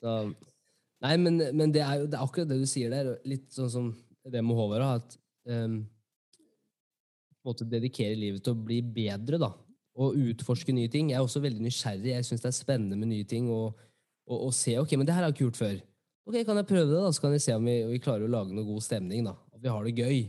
[0.04, 0.16] Så,
[1.06, 3.70] nei, men, men det er jo det er akkurat det du sier der, litt sånn
[3.72, 3.92] som
[4.26, 5.16] det med Håvard, at
[5.54, 9.52] um, på en måte dedikere livet til å bli bedre, da,
[9.96, 11.12] og utforske nye ting.
[11.12, 13.78] Jeg er også veldig nysgjerrig, jeg syns det er spennende med nye ting, og,
[14.28, 15.76] og, og se, ok, men det her har jeg ikke gjort før.
[16.26, 18.34] Ok, kan jeg prøve det, da, så kan vi se om vi, vi klarer å
[18.34, 19.36] lage noe god stemning, da.
[19.56, 20.24] At vi har det gøy.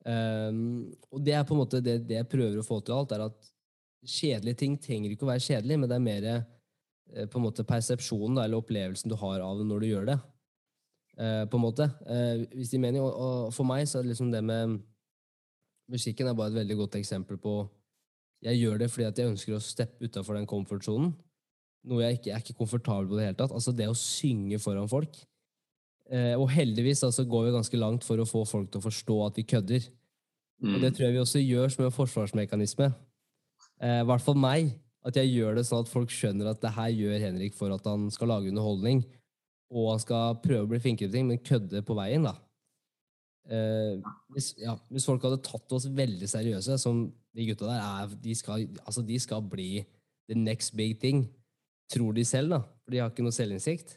[0.00, 0.60] Um,
[1.10, 3.26] og det er på en måte det, det jeg prøver å få til alt, er
[3.26, 3.50] at
[4.06, 7.66] kjedelige ting trenger ikke å være kjedelig, men det er mer eh, på en måte
[7.68, 10.20] persepsjonen da, eller opplevelsen du har av det når du gjør det.
[11.20, 11.88] Uh, på en måte.
[12.06, 14.78] Uh, hvis de mener, og, og for meg så er det liksom det med
[15.90, 17.52] Musikken er bare et veldig godt eksempel på
[18.42, 21.12] Jeg gjør det fordi at jeg ønsker å steppe utafor den comfort-sonen.
[21.90, 23.52] Noe jeg ikke jeg er ikke komfortabel på det hele tatt.
[23.56, 25.16] Altså det å synge foran folk.
[26.10, 29.18] Eh, og heldigvis altså, går vi ganske langt for å få folk til å forstå
[29.26, 29.88] at vi kødder.
[30.60, 30.94] Og det Mm.
[30.96, 32.94] tror jeg vi også gjør som en forsvarsmekanisme.
[33.80, 34.74] Eh, I hvert fall meg.
[35.02, 37.84] At jeg gjør det sånn at folk skjønner at det her gjør Henrik for at
[37.88, 39.04] han skal lage underholdning.
[39.72, 42.34] Og han skal prøve å bli flinkere til ting, men kødde på veien, da.
[43.48, 43.96] Eh,
[44.34, 48.34] hvis, ja, hvis folk hadde tatt oss veldig seriøse, som de gutta der er De
[48.34, 49.84] skal, altså de skal bli
[50.30, 51.28] the next big thing.
[51.90, 52.62] Tror de selv, da.
[52.84, 53.96] For de har ikke noe selvinnsikt.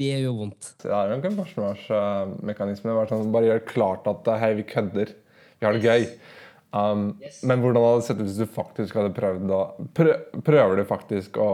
[0.00, 0.70] Det gjør vondt.
[0.80, 2.94] Det er nok en forsvarsmekanisme.
[3.10, 5.12] Sånn, bare gjør klart at hei, vi kødder.
[5.60, 6.06] Vi har det gøy.
[6.76, 7.10] Um,
[7.46, 9.60] Men hvordan hadde det sett ut hvis du faktisk hadde prøvd å
[9.94, 11.50] Prøver du faktisk å,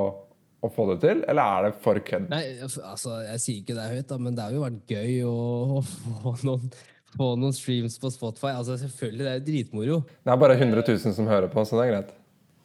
[0.62, 2.30] å få det til, eller er det for kødd?
[2.32, 5.36] Nei, altså, jeg sier ikke det høyt, da, men det har jo vært gøy å,
[5.78, 6.72] å få, noen,
[7.16, 8.54] få noen streams på Spotify.
[8.56, 9.96] Altså, selvfølgelig, det er jo dritmoro.
[10.24, 12.12] Det er bare 100 000 som hører på, så det er greit.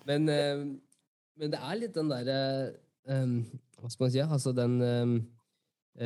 [0.07, 0.61] Men, eh,
[1.37, 2.39] men det er litt den derre
[3.11, 3.41] um,
[3.77, 4.21] Hva skal man si?
[4.23, 5.11] Altså den eh,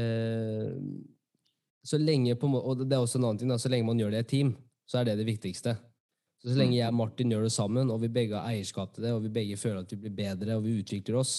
[0.02, 0.74] uh,
[1.86, 3.60] Så lenge på Og det er også en annen ting, da.
[3.62, 4.52] Så lenge man gjør det i et team,
[4.90, 5.78] så er det det viktigste.
[6.42, 9.06] Så, så lenge jeg og Martin gjør det sammen, og vi begge har eierskap til
[9.06, 11.36] det, og vi begge føler at vi blir bedre, og vi utvikler oss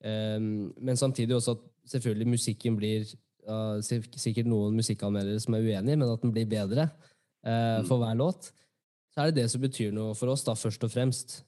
[0.00, 3.04] um, Men samtidig også at selvfølgelig musikken blir
[3.82, 6.88] sik- Sikkert noen musikkanmeldere som er uenige, men at den blir bedre
[7.46, 8.50] uh, for hver låt.
[9.14, 11.38] Så er det det som betyr noe for oss, da, først og fremst.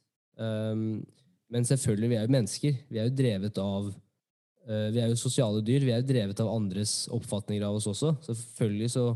[0.41, 1.05] Um,
[1.51, 2.77] men selvfølgelig, vi er jo mennesker.
[2.91, 5.85] Vi er jo drevet av uh, Vi er jo sosiale dyr.
[5.85, 8.15] Vi er jo drevet av andres oppfatninger av oss også.
[8.27, 9.09] Selvfølgelig så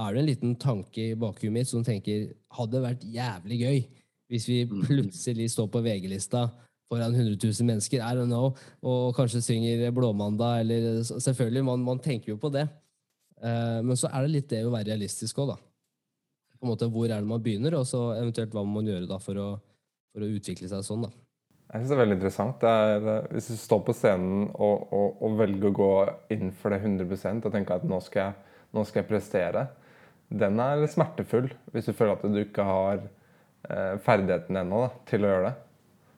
[0.00, 3.80] er det en liten tanke i bakhuet mitt som tenker hadde det vært jævlig gøy
[4.30, 4.84] hvis vi Mhm.
[4.86, 6.44] plutselig står på VG-lista
[6.90, 8.50] foran 100 000 mennesker, I don't know,
[8.82, 12.66] og kanskje synger Blåmandag, eller Selvfølgelig, man, man tenker jo på det.
[13.40, 15.58] Uh, men så er det litt det å være realistisk òg, da.
[16.58, 19.08] På en måte, Hvor er det man begynner, og så eventuelt hva må man gjøre
[19.08, 19.48] da for å,
[20.12, 21.12] for å utvikle seg sånn, da.
[21.70, 22.64] Jeg synes det er veldig interessant.
[22.64, 25.92] Det er, hvis du står på scenen og, og, og velger å gå
[26.34, 29.68] inn for det 100 og tenker at nå skal, jeg, nå skal jeg prestere,
[30.42, 35.30] den er smertefull hvis du føler at du ikke har eh, ferdigheten ennå til å
[35.30, 35.54] gjøre det.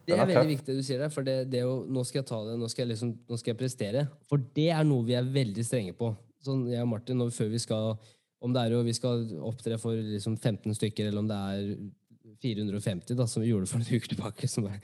[0.06, 2.22] Det er er veldig viktig det du sier der, for det, det å, nå skal
[2.22, 4.04] jeg ta det, nå skal jeg, liksom, nå skal jeg prestere.
[4.30, 6.10] For det er noe vi er veldig strenge på.
[6.42, 7.92] Sånn, jeg og Martin, når, før vi skal
[8.42, 11.68] Om det er jo vi skal opptre for liksom 15 stykker, eller om det er
[12.42, 14.80] 450, da, som vi gjorde for en uke tilbake, som er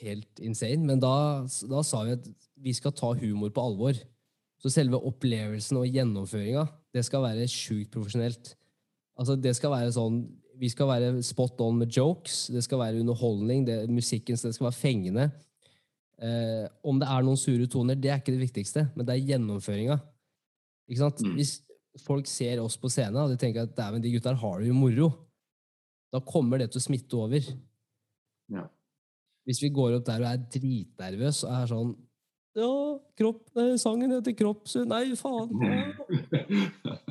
[0.00, 0.82] helt insane.
[0.82, 2.26] Men da, da sa vi at
[2.64, 4.00] vi skal ta humor på alvor.
[4.58, 6.64] Så selve opplevelsen og gjennomføringa,
[6.96, 8.56] det skal være sjukt profesjonelt.
[9.16, 10.24] Altså, det skal være sånn
[10.56, 14.70] Vi skal være spot on med jokes, det skal være underholdning, det, musikken det skal
[14.70, 15.30] være fengende.
[16.16, 19.26] Eh, om det er noen sure toner, det er ikke det viktigste, men det er
[19.34, 19.98] gjennomføringa.
[20.88, 21.20] Ikke sant?
[21.20, 21.34] Mm.
[21.36, 21.58] Hvis
[22.04, 24.70] folk ser oss på scenen og de tenker at dæven, de gutta her har det
[24.70, 25.10] jo moro,
[26.14, 27.52] da kommer det til å smitte over.
[28.52, 28.66] Ja.
[29.46, 31.94] Hvis vi går opp der og er dritnervøs og er sånn
[32.56, 32.70] Ja,
[33.18, 33.42] kropp,
[33.82, 35.52] sangen heter Kroppsund Nei, faen!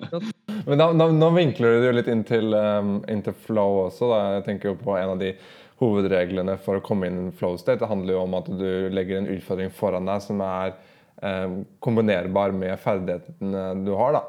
[0.10, 0.24] Ja.
[0.66, 3.86] Men da, da, nå vinkler du det jo litt inn til, um, inn til flow
[3.86, 4.10] også.
[4.12, 4.20] Da.
[4.38, 5.34] Jeg tenker jo på en av de
[5.82, 7.82] hovedreglene for å komme inn i flow state.
[7.84, 10.76] Det handler jo om at du legger en utfordring foran deg som er
[11.22, 14.20] um, kombinerbar med ferdighetene du har.
[14.20, 14.24] da.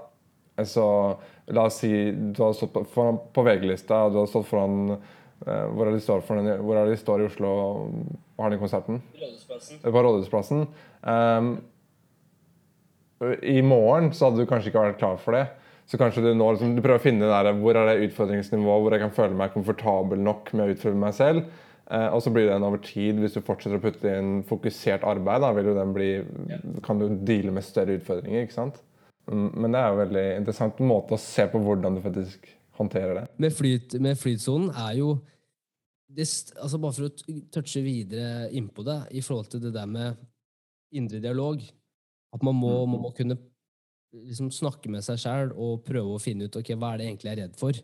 [0.65, 0.87] Så
[1.47, 5.67] la oss si du har stått på, foran, på VG-lista, du har stått foran eh,
[5.69, 7.51] hvor, er de står foran, hvor er de står i Oslo
[8.39, 9.03] har den konserten?
[9.85, 10.67] På Rådhusplassen.
[11.03, 11.53] Um,
[13.43, 15.45] I morgen så hadde du kanskje ikke vært klar for det.
[15.87, 18.97] Så kanskje du nå liksom, du prøver å finne der, hvor er det utfordringsnivået, hvor
[18.97, 21.47] jeg kan føle meg komfortabel nok med å utfordre meg selv.
[21.87, 25.07] Eh, og så blir det en over tid, hvis du fortsetter å putte inn fokusert
[25.07, 26.11] arbeid, da vil jo den bli,
[26.83, 28.49] kan du deale med større utfordringer.
[28.49, 28.83] ikke sant?
[29.31, 32.51] Mm, Men det er jo en veldig interessant måte å se på hvordan du faktisk
[32.81, 33.27] håndterer det.
[33.39, 35.17] med, flyt, med flytsonen er jo
[36.17, 36.27] det,
[36.63, 40.21] altså Bare for å touche videre innpå det, i forhold til det der med
[40.95, 41.61] indre dialog
[42.33, 43.39] At man må, man må kunne
[44.13, 47.31] liksom snakke med seg sjæl og prøve å finne ut ok, hva er det egentlig
[47.31, 47.81] jeg er redd for.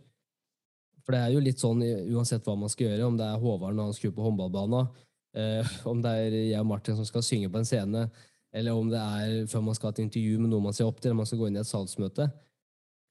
[1.03, 3.77] For det er jo litt sånn uansett hva man skal gjøre, om det er Håvard
[3.77, 4.93] når han skrur på håndballbanen,
[5.39, 8.07] eh, om det er jeg og Martin som skal synge på en scene,
[8.53, 11.01] eller om det er før man skal ha et intervju med noen man ser opp
[11.01, 12.29] til, eller man skal gå inn i et salgsmøte,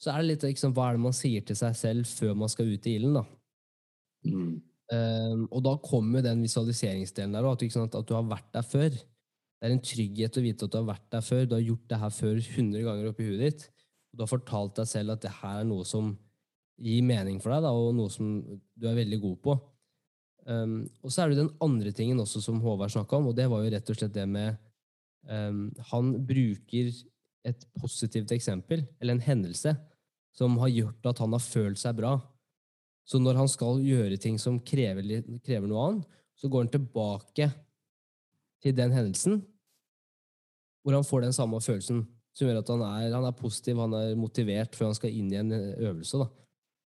[0.02, 2.50] så er det litt liksom, hva er det man sier til seg selv før man
[2.50, 3.20] skal ut i ilden.
[3.20, 3.26] da.
[4.26, 4.54] Mm.
[4.92, 8.98] Eh, og da kommer den visualiseringsdelen der, òg, at, at du har vært der før.
[9.62, 11.44] Det er en trygghet å vite at du har vært der før.
[11.46, 13.66] Du har gjort det her før 100 ganger oppi huet ditt.
[14.10, 16.16] Og du har fortalt deg selv at det her er noe som
[16.82, 19.56] gir mening for deg, da, og noe som du er veldig god på.
[20.50, 20.74] Um,
[21.06, 23.62] og så er det den andre tingen også som Håvard snakka om, og det var
[23.62, 24.58] jo rett og slett det med
[25.30, 26.90] um, Han bruker
[27.46, 29.76] et positivt eksempel, eller en hendelse,
[30.34, 32.16] som har gjort at han har følt seg bra.
[33.06, 37.52] Så når han skal gjøre ting som krever, krever noe annet, så går han tilbake
[38.62, 39.42] til den hendelsen,
[40.82, 42.04] hvor han får den samme følelsen,
[42.36, 45.32] som gjør at han er, han er positiv, han er motivert før han skal inn
[45.34, 46.22] i en eh, øvelse.
[46.22, 46.30] da.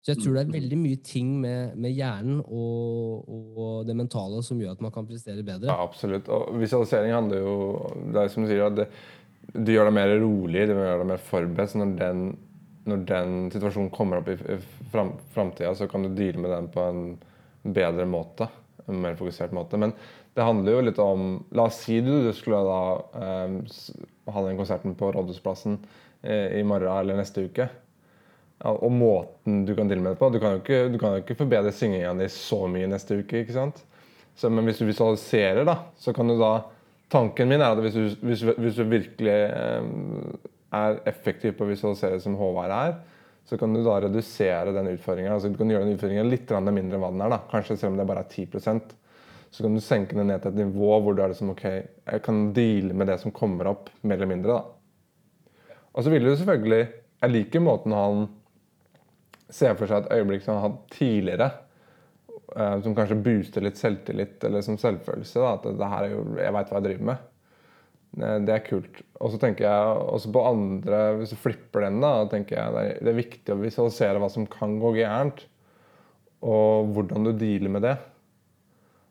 [0.00, 4.38] Så jeg tror det er veldig mye ting med, med hjernen og, og det mentale
[4.44, 5.68] som gjør at man kan prestere bedre.
[5.68, 6.30] Ja, absolutt.
[6.32, 7.56] Og visualisering handler jo
[8.14, 8.86] Det er som du sier, at det,
[9.52, 11.72] du gjør deg mer rolig, du gjør deg mer forberedt.
[11.74, 12.22] Så når den,
[12.88, 14.56] når den situasjonen kommer opp i i
[14.92, 17.04] fram, framtida, så kan du deale med den på en
[17.76, 18.48] bedre måte.
[18.88, 19.76] En mer fokusert måte.
[19.76, 19.92] Men
[20.34, 22.82] det handler jo litt om La oss si du, du skulle da
[23.46, 23.60] um,
[24.30, 25.78] ha den konserten på Rådhusplassen
[26.22, 27.66] eh, i morgen eller neste uke.
[28.60, 30.28] Og måten du kan tilmelde på.
[30.30, 33.42] Du kan jo ikke, kan jo ikke forbedre synginga di så mye neste uke.
[33.42, 33.80] ikke sant?
[34.36, 36.60] Så, men hvis du visualiserer, da, så kan du da
[37.10, 39.38] Tanken min er at hvis du, hvis, hvis du virkelig
[39.82, 40.36] um,
[40.78, 42.92] er effektiv på å visualisere som Håvard er,
[43.50, 45.32] så kan du da redusere den utfordringa.
[45.34, 47.32] Altså, du kan gjøre den utfordringa litt mindre enn hva den er.
[47.34, 48.46] da, Kanskje selv om det bare er 10
[49.50, 52.22] Så kan du senke det ned til et nivå hvor du er liksom, ok, jeg
[52.22, 54.58] kan deale med det som kommer opp, mer eller mindre.
[54.60, 55.78] da.
[55.90, 56.84] Og så vil du selvfølgelig
[57.20, 58.28] Jeg liker måten han
[59.52, 61.48] ser for seg et øyeblikk som han har hatt tidligere,
[62.54, 65.42] eh, som kanskje booster litt selvtillit eller som selvfølelse.
[65.42, 67.26] Da, at det her er jo, jeg veit hva jeg driver med.
[68.10, 69.02] Det, er kult.
[69.20, 73.12] Og så tenker jeg også på andre Hvis du flipper den, da, tenker jeg det
[73.12, 75.44] er viktig å visualisere hva som kan gå gærent,
[76.40, 77.98] og hvordan du dealer med det.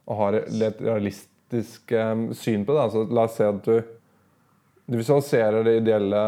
[0.10, 1.94] Og har et realistisk
[2.38, 2.82] syn på det.
[2.82, 3.78] Altså, la oss si at du,
[4.90, 6.24] du visualiserer det ideelle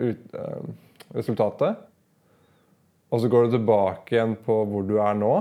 [0.00, 0.38] ut,
[1.16, 1.84] resultatet.
[3.12, 5.32] Og så går du tilbake igjen på hvor du er nå,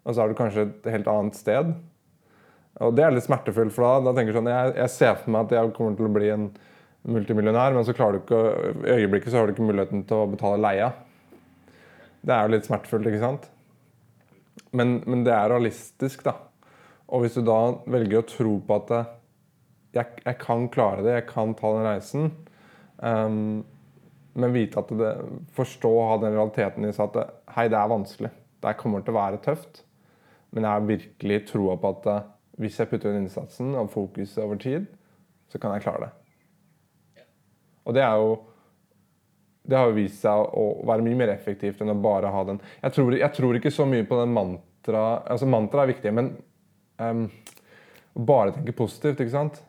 [0.00, 1.74] og så er du kanskje et helt annet sted.
[2.80, 5.34] Og det er litt smertefullt, for da, da tenker du sånn jeg, jeg ser for
[5.34, 6.46] meg at jeg kommer til å bli en
[7.10, 8.40] multimillionær, men så klarer du ikke
[8.88, 10.90] I øyeblikket så har du ikke muligheten til å betale leia.
[12.20, 13.48] Det er jo litt smertefullt, ikke sant?
[14.76, 16.36] Men, men det er realistisk, da.
[17.10, 17.58] Og hvis du da
[17.90, 19.12] velger å tro på at eh,
[19.98, 22.28] jeg, jeg kan klare det, jeg kan ta den reisen,
[23.02, 23.62] um,
[24.38, 25.14] men vite at det,
[25.56, 27.24] forstå og ha den realiteten i seg at det,
[27.56, 28.30] hei, det er vanskelig.
[28.62, 29.82] Det kommer til å være tøft.
[30.54, 32.28] Men jeg har virkelig troa på at eh,
[32.62, 34.86] hvis jeg putter inn innsatsen og fokuset over tid,
[35.50, 37.26] så kan jeg klare det.
[37.88, 38.38] Og det er jo
[39.70, 42.58] det har jo vist seg å være mye mer effektivt enn å bare ha den
[42.80, 46.30] Jeg tror, jeg tror ikke så mye på den mantra altså Mantra er viktig, men
[47.00, 47.24] ehm,
[48.16, 49.60] å bare tenke positivt, ikke sant?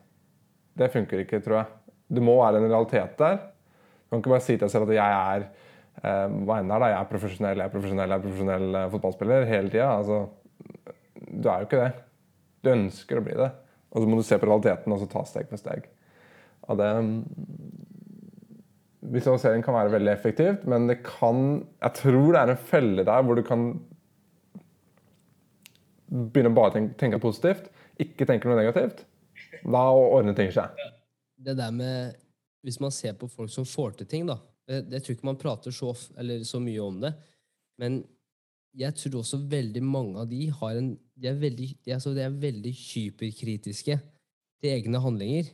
[0.78, 1.96] Det funker ikke, tror jeg.
[2.12, 3.40] Det må være en realitet der.
[3.42, 6.76] Du kan ikke bare si til deg selv at jeg er um, hva enn det
[6.76, 9.90] er da, jeg er profesjonell, jeg er profesjonell, jeg er profesjonell eh, fotballspiller hele tida.
[9.98, 10.22] Altså,
[11.32, 11.92] du er jo ikke det.
[12.62, 13.52] Du ønsker å bli det.
[13.92, 15.88] Og så må du se på realiteten og så ta steg for steg.
[16.70, 16.92] Og det
[19.12, 23.24] Visualisering kan være veldig effektivt, men det kan Jeg tror det er en felle der
[23.26, 23.72] hvor du kan
[26.12, 27.72] begynne å bare tenke, tenke positivt,
[28.02, 29.06] ikke tenke noe negativt.
[29.64, 30.76] Da ordner ting seg.
[31.38, 32.18] det der med
[32.62, 35.74] Hvis man ser på folk som får til ting, da det tror ikke man prater
[35.74, 37.12] så, så mye om det.
[37.82, 38.02] Men
[38.78, 42.22] jeg tror også veldig mange av de har en De er veldig, de er, de
[42.24, 43.98] er veldig hyperkritiske
[44.62, 45.52] til egne handlinger.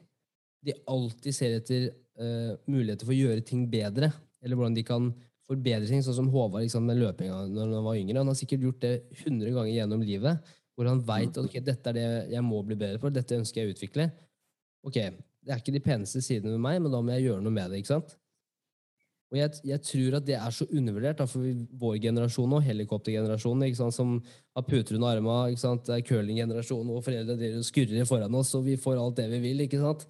[0.64, 1.90] De alltid ser etter
[2.22, 4.14] uh, muligheter for å gjøre ting bedre.
[4.40, 5.10] Eller hvordan de kan
[5.48, 8.20] forbedre ting, sånn som Håvard liksom, med løpinga når han var yngre.
[8.22, 11.92] Han har sikkert gjort det 100 ganger gjennom livet, hvor han veit at okay, dette
[11.92, 14.08] er det jeg må bli bedre på, dette ønsker jeg å utvikle.
[14.88, 17.56] Ok, det er ikke de peneste sidene med meg, men da må jeg gjøre noe
[17.56, 17.82] med det.
[17.82, 18.18] ikke sant?
[19.28, 23.66] Og jeg, jeg tror at det er så undervurdert, da, for vår generasjon og helikoptergenerasjonen,
[23.68, 24.14] ikke sant, som
[24.56, 28.64] har puter under armene, ikke sant, det er curlinggenerasjonen, og foreldre skurrer foran oss, og
[28.70, 29.66] vi får alt det vi vil.
[29.66, 30.06] ikke sant?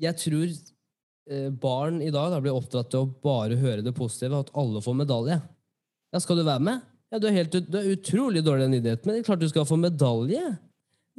[0.00, 0.54] Jeg tror
[1.62, 4.96] barn i dag da, blir oppdratt til å bare høre det positive, at alle får
[4.98, 5.36] medalje.
[6.12, 6.82] Ja, skal du være med?
[7.12, 9.42] Ja, du er, helt, du er utrolig dårlig i den idretten, men det er klart
[9.42, 10.42] du skal få medalje.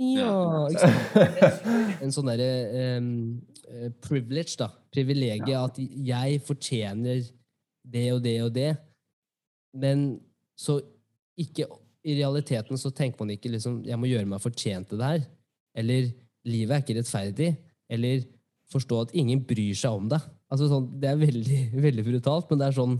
[0.02, 2.02] Ja, ikke sant?
[2.02, 4.72] En sånn derre eh, privilege, da.
[4.94, 7.22] Privilegiet at jeg fortjener
[7.94, 8.72] det og det og det.
[9.78, 10.06] Men
[10.58, 10.80] så
[11.40, 11.68] ikke
[12.04, 15.24] I realiteten så tenker man ikke liksom jeg må gjøre meg fortjent til det her.
[15.78, 16.10] Eller
[16.46, 17.52] livet er ikke rettferdig.
[17.94, 18.26] Eller
[18.74, 20.24] forstå at ingen bryr seg om deg.
[20.52, 22.98] Altså sånn, det er veldig, veldig brutalt, men det er sånn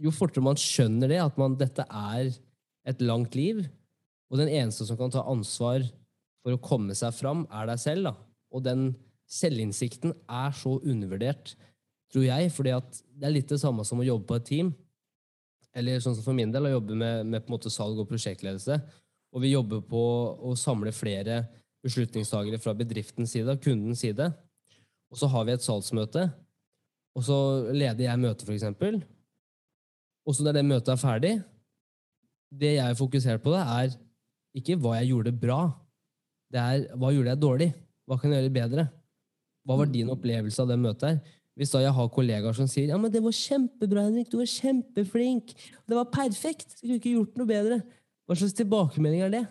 [0.00, 2.30] Jo fortere man skjønner det, at man, dette er
[2.88, 3.60] et langt liv,
[4.30, 5.82] og den eneste som kan ta ansvar
[6.40, 8.08] for å komme seg fram, er deg selv.
[8.08, 8.14] Da.
[8.54, 8.86] Og den
[9.30, 11.52] selvinnsikten er så undervurdert,
[12.10, 14.72] tror jeg, fordi at det er litt det samme som å jobbe på et team.
[15.76, 18.08] Eller sånn som for min del, å jobbe med, med på en måte salg og
[18.10, 18.80] prosjektledelse.
[19.30, 20.02] Og vi jobber på
[20.48, 21.44] å samle flere
[21.84, 24.26] beslutningstagere fra bedriftens side, kundens side.
[25.10, 26.28] Og så har vi et salgsmøte,
[27.18, 27.36] og så
[27.74, 29.00] leder jeg møtet, eksempel.
[30.26, 31.32] Og så når det møtet er ferdig,
[32.50, 33.96] det jeg fokuserer på, det er
[34.58, 35.60] ikke hva jeg gjorde bra.
[36.50, 37.68] Det er hva gjorde jeg dårlig?
[38.06, 38.86] Hva kan jeg gjøre bedre?
[39.66, 41.20] Hva var din opplevelse av det møtet her?
[41.58, 44.48] Hvis da jeg har kollegaer som sier ja, men det var kjempebra, Henrik, du var
[44.48, 45.50] kjempeflink,
[45.90, 47.80] det var perfekt, du kunne ikke gjort noe bedre.
[48.24, 49.42] Hva slags tilbakemelding er det?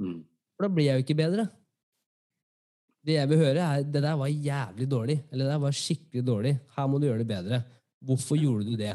[0.00, 0.16] Mm.
[0.56, 1.46] For da blir jeg jo ikke bedre.
[3.06, 5.16] Det jeg vil høre, er det der var jævlig dårlig.
[5.30, 6.52] Eller det der var skikkelig dårlig.
[6.76, 7.62] Her må du gjøre det bedre.
[8.04, 8.92] Hvorfor gjorde du det?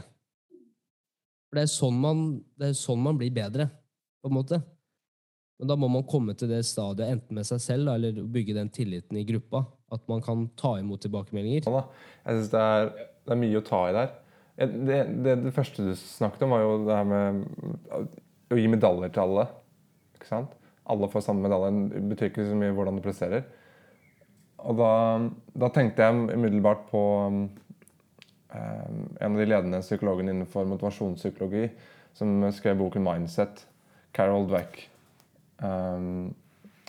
[1.49, 2.23] For det er sånn man,
[2.59, 3.69] det er sånn man blir bedre,
[4.21, 4.61] på en måte.
[5.59, 8.69] Men da må man komme til det stadiet, enten med seg selv eller bygge den
[8.75, 9.63] tilliten i gruppa.
[9.93, 11.65] At man kan ta imot tilbakemeldinger.
[11.65, 12.65] Jeg synes det
[13.25, 14.11] det er mye å ta i der.
[14.55, 17.39] Det, det, det første du snakket om, var jo det her med
[18.53, 19.47] å gi medaljer til alle.
[20.15, 20.53] Ikke sant?
[20.93, 21.71] Alle får samme medalje.
[21.95, 23.47] Det betyr ikke så mye hvordan du presterer.
[24.65, 24.91] Og da,
[25.53, 27.43] da tenkte jeg umiddelbart på um,
[28.55, 31.67] en av de ledende psykologene innenfor motivasjonspsykologi
[32.15, 33.65] som skrev boken 'Mindset',
[34.15, 34.89] Carol Dweck.
[35.59, 36.33] Um,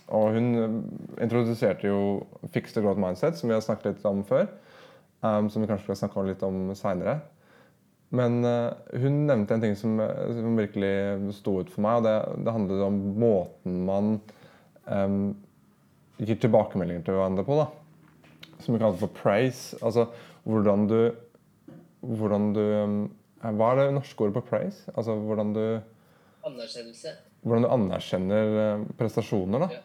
[0.09, 0.77] og hun um,
[1.20, 4.47] introduserte jo Fix the Growth Mindset, som vi har snakket litt om før.
[5.20, 7.18] Um, som vi kanskje skal snakke litt om seinere.
[8.14, 9.99] Men uh, hun nevnte en ting som,
[10.31, 14.12] som virkelig sto ut for meg, og det, det handlet om måten man
[14.87, 15.35] um,
[16.19, 17.57] gir tilbakemeldinger til hverandre på.
[17.61, 17.67] da.
[18.64, 19.77] Som vi kaller for praise.
[19.83, 20.07] Altså
[20.47, 20.99] hvordan du
[22.07, 22.97] Hvordan du um,
[23.43, 24.85] Hva er det norske ordet på praise?
[24.97, 25.62] Altså hvordan du
[26.47, 27.09] Anerkjennelse.
[27.43, 29.59] hvordan du anerkjenner eh, prestasjoner.
[29.67, 29.69] da.
[29.75, 29.81] Ja.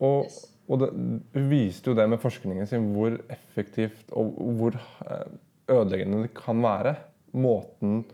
[0.00, 0.36] Og, Yes.
[0.68, 5.24] og det hun viste jo det med forskningen sin hvor effektivt og hvor eh,
[5.72, 6.96] ødeleggende det kan være.
[7.32, 8.04] Måten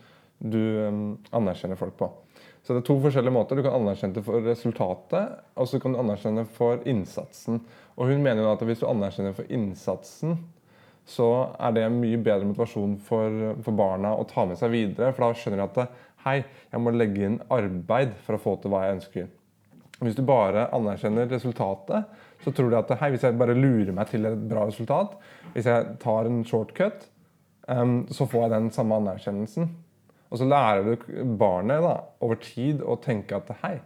[0.42, 1.00] du eh,
[1.34, 2.10] anerkjenner folk på.
[2.62, 3.58] Så det er to forskjellige måter.
[3.58, 7.58] Du kan anerkjenne det for resultatet, og så kan du anerkjenne for innsatsen.
[7.98, 10.36] Og hun mener jo at hvis du anerkjenner for innsatsen,
[11.08, 15.10] så er det mye bedre motivasjon for, for barna å ta med seg videre.
[15.10, 15.88] For da skjønner de at det,
[16.22, 16.36] hei,
[16.70, 19.30] jeg må legge inn arbeid for å få til hva jeg ønsker.
[20.02, 22.06] Hvis du bare anerkjenner resultatet,
[22.42, 25.14] så tror de at hei, hvis jeg bare lurer meg til et bra resultat,
[25.54, 27.06] hvis jeg tar en shortcut,
[27.66, 29.70] um, så får jeg den samme anerkjennelsen.
[30.32, 33.76] Og så lærer du barnet da, over tid å tenke at hei,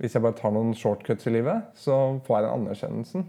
[0.00, 3.26] hvis jeg bare tar noen shortcuts i livet, så får jeg den anerkjennelsen.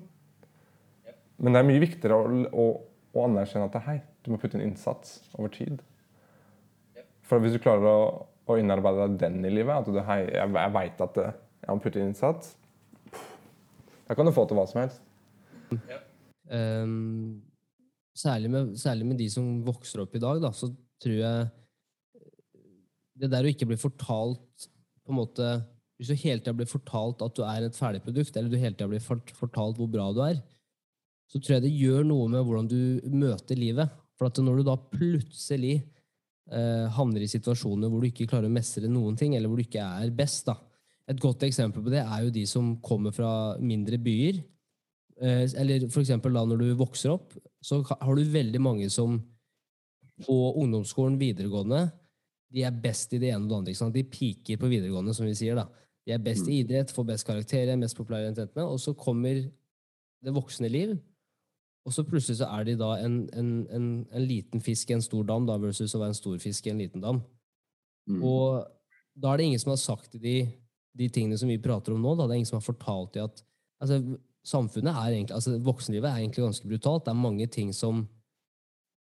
[1.43, 2.67] Men det er mye viktigere å, å,
[3.11, 5.83] å anerkjenne at hei, du må putte inn innsats over tid.
[7.27, 7.99] For hvis du klarer å,
[8.47, 11.83] å innarbeide den i livet, at du hei, jeg, jeg veit at eh, jeg må
[11.83, 12.55] putte inn innsats,
[14.07, 15.03] da kan du få til hva som helst.
[16.51, 17.41] Um,
[18.15, 20.71] særlig, med, særlig med de som vokser opp i dag, da, så
[21.03, 21.51] tror jeg
[23.21, 24.67] Det der å ikke bli fortalt
[25.01, 25.47] på en måte
[25.99, 28.89] Hvis du hele tida blir fortalt at du er et ferdigprodukt, eller du hele tida
[28.89, 29.03] blir
[29.37, 30.39] fortalt hvor bra du er,
[31.29, 33.91] så tror jeg det gjør noe med hvordan du møter livet.
[34.17, 38.55] For at når du da plutselig eh, havner i situasjoner hvor du ikke klarer å
[38.55, 40.57] mestre noen ting, eller hvor du ikke er best, da.
[41.05, 44.41] Et godt eksempel på det er jo de som kommer fra mindre byer,
[45.21, 49.19] Eh, eller eksempel da når du vokser opp, så har du veldig mange som
[50.25, 51.89] på ungdomsskolen, videregående,
[52.51, 53.73] de er best i det ene og det andre.
[53.73, 53.95] Ikke sant?
[53.95, 55.55] De piker på videregående, som vi sier.
[55.55, 55.67] da.
[56.07, 59.45] De er best i idrett, får best karakterer, mest populære jentene, og så kommer
[60.21, 60.95] det voksne liv,
[61.85, 65.01] og så plutselig så er de da en, en, en, en liten fisk i en
[65.01, 67.23] stor dam da, versus å være en stor fisk i en liten dam.
[68.09, 68.19] Mm.
[68.21, 68.67] Og
[69.17, 70.35] da er det ingen som har sagt de,
[70.97, 72.13] de tingene som vi prater om nå.
[72.19, 72.27] Da.
[72.27, 73.41] Det er ingen som har fortalt de at
[73.81, 73.97] altså,
[74.45, 77.05] samfunnet er egentlig, altså Voksenlivet er egentlig ganske brutalt.
[77.07, 78.05] Det er mange ting som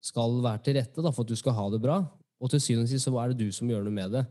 [0.03, 2.01] skal være til rette da, for at du skal ha det bra.
[2.45, 4.21] Og til syvende og sist så er det du som gjør noe med det.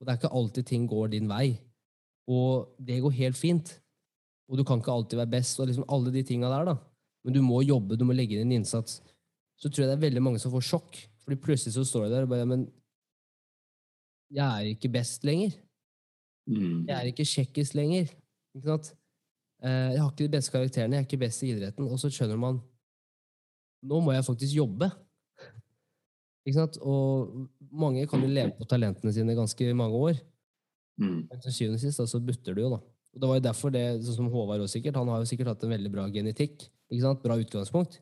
[0.00, 1.60] Og det er ikke alltid ting går din vei.
[2.30, 3.70] Og det går helt fint.
[4.50, 6.74] Og du kan ikke alltid være best, og liksom alle de tinga der, da.
[7.24, 8.98] Men du må jobbe, du må legge inn en innsats.
[9.60, 10.98] Så tror jeg det er veldig mange som får sjokk.
[11.22, 12.64] Fordi plutselig så står de der og bare Men
[14.32, 15.52] jeg er ikke best lenger.
[16.48, 16.88] Mm.
[16.88, 18.10] Jeg er ikke kjekkest lenger.
[18.56, 18.94] Ikke sant?
[19.62, 21.86] Eh, Jeg har ikke de beste karakterene, jeg er ikke best i idretten.
[21.86, 22.60] Og så skjønner man
[23.80, 24.90] Nå må jeg faktisk jobbe.
[26.56, 30.22] Og mange kan jo leve på talentene sine ganske mange år.
[31.00, 31.28] Mm.
[31.30, 32.80] Men til syvende og sist da, så butter du jo, da.
[33.14, 35.52] Og det var jo derfor det, sånn som Håvard også sikkert, han har jo sikkert
[35.52, 36.68] hatt en veldig bra genetikk.
[36.90, 37.22] Ikke sant?
[37.24, 37.98] Bra utgangspunkt.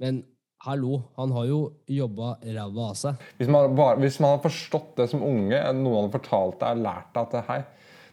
[0.00, 0.22] Men
[0.64, 1.60] hallo, han har jo
[1.90, 3.28] jobba ræva av seg.
[3.40, 6.84] Hvis man, bare, hvis man har forstått det som unge, noen hadde fortalt deg og
[6.86, 7.60] lært deg at det, hei,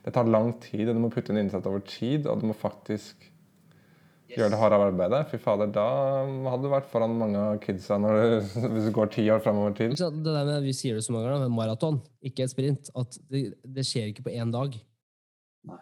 [0.06, 2.58] det tar lang tid, og du må putte inn innsats over tid, og du må
[2.58, 3.30] faktisk
[4.36, 5.86] gjøre det harde arbeidet, fy fader, da
[6.26, 9.76] hadde du vært foran mange av kidsa når du, hvis du går ti år fremover
[9.78, 9.96] tid.
[9.98, 12.92] Det der med, vi sier det så mange ganger, men maraton, ikke et sprint.
[13.00, 14.78] At det, det skjer ikke på én dag.
[15.70, 15.82] Nei.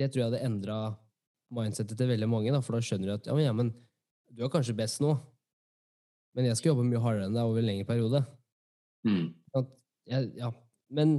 [0.00, 0.78] Det tror jeg hadde endra
[1.54, 3.70] mindsetet til veldig mange, da, for da skjønner du at ja, men, ja, men
[4.34, 5.12] du er kanskje best nå,
[6.34, 8.24] men jeg skal jobbe mye hardere enn deg over en lengre periode.
[9.06, 9.26] Mm.
[9.54, 9.70] At
[10.10, 10.50] ja, ja.
[10.94, 11.18] Men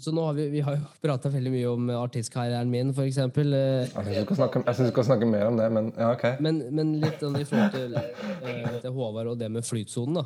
[0.00, 3.52] så nå har vi, vi har jo prata veldig mye om artistkarrieren min, eksempel.
[3.52, 6.40] eh, Jeg syns du, skal snakke- mer om det, men ja, ok.
[6.40, 10.24] Men, men litt sånn i forhold til, eh, til Håvard og det med flytsonen, da.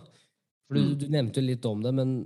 [0.66, 2.16] For du, du nevnte jo litt om det, men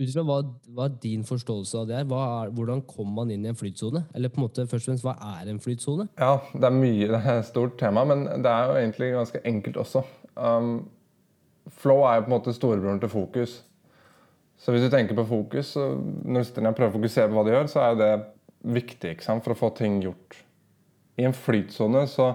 [0.00, 0.36] ut fra hva,
[0.72, 2.04] hva din forståelse av det er?
[2.06, 2.52] Er?
[2.56, 4.04] Hvordan kommer man inn i en flytsone?
[4.14, 6.06] Eller på en måte, først og fremst, hva er en flytsone?
[6.18, 9.42] Ja, det er mye, det er et stort tema, men det er jo egentlig ganske
[9.50, 10.04] enkelt også.
[10.38, 10.70] Um,
[11.82, 13.58] flow er jo på en måte storebroren til fokus.
[14.60, 17.70] Så hvis du tenker på fokus, når jeg prøver å fokusere på hva du gjør,
[17.72, 18.10] så er det
[18.76, 20.36] viktig for å få ting gjort.
[21.16, 22.34] I en flytsone så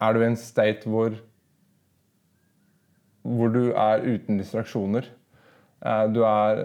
[0.00, 1.16] er du i en state hvor
[3.20, 5.04] hvor du er uten distraksjoner.
[5.84, 6.62] Eh, Du er,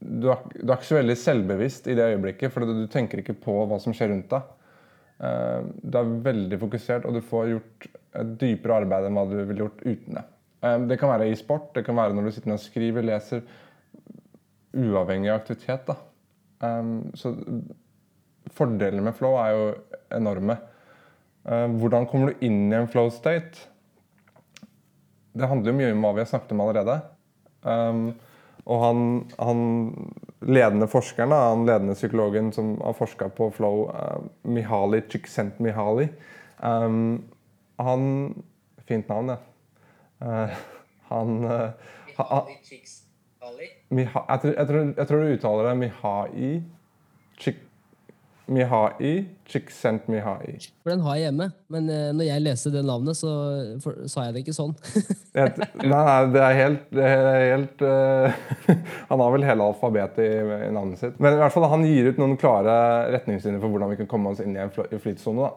[0.00, 3.36] du, er, du er ikke så veldig selvbevisst i det øyeblikket, for du tenker ikke
[3.36, 4.52] på hva som skjer rundt deg.
[5.20, 7.88] Eh, Du er veldig fokusert, og du får gjort
[8.20, 10.24] et dypere arbeid enn hva du ville gjort uten det.
[10.64, 13.44] Eh, Det kan være i sport, det kan være når du sitter og skriver, leser.
[14.72, 15.86] Uavhengig av aktivitet.
[15.86, 15.96] da.
[16.60, 17.34] Um, Så
[18.50, 19.74] fordelene med flow er jo
[20.16, 20.58] enorme.
[21.44, 23.66] Um, Hvordan kommer du inn i en flow state?
[25.32, 27.00] Det handler jo mye om hva vi har snakket om allerede.
[27.62, 28.14] Um,
[28.66, 29.02] og han,
[29.38, 29.60] han
[30.40, 36.08] ledende forskeren, han ledende psykologen som har forska på flow, uh, Mihaly Csikszentmihalyi
[36.62, 37.24] um,
[37.78, 38.04] Han
[38.86, 39.36] Fint navn, ja.
[40.20, 40.50] Uh,
[41.08, 41.70] han uh,
[42.16, 42.44] ha,
[43.90, 46.50] Miha, jeg, tror, jeg, tror, jeg tror du uttaler det Mihai
[47.40, 47.56] Chik,
[48.50, 50.56] Mihai Csikszentmihalyi.
[50.82, 53.32] For den har jeg hjemme, men eh, når jeg leste det navnet, så
[53.82, 54.76] for, sa jeg det ikke sånn.
[55.38, 58.40] Jeg, nei, nei, det er helt, det er helt uh,
[59.12, 60.30] Han har vel hele alfabetet i,
[60.66, 61.20] i navnet sitt.
[61.22, 62.72] Men i hvert fall han gir ut noen klare
[63.14, 65.50] retningslinjer for hvordan vi kan komme oss inn i en fl- flytsone.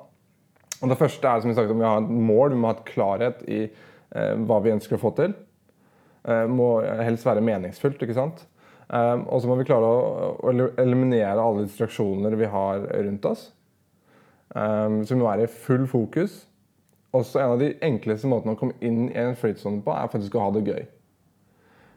[0.83, 2.77] Og Det første er som vi snakket om, vi har et mål, vi må ha
[2.77, 5.33] et klarhet i uh, hva vi ønsker å få til.
[6.23, 8.01] Eh, må helst være meningsfullt.
[8.01, 8.45] ikke sant?
[8.89, 10.41] Eh, og så må vi klare å,
[10.79, 13.51] eliminere alle distraksjoner vi har rundt oss.
[14.55, 16.43] Eh, så vi må være i full fokus.
[17.13, 20.37] Også en av de enkleste måtene å komme inn i en flytsone på, er faktisk
[20.37, 20.85] å ha det gøy.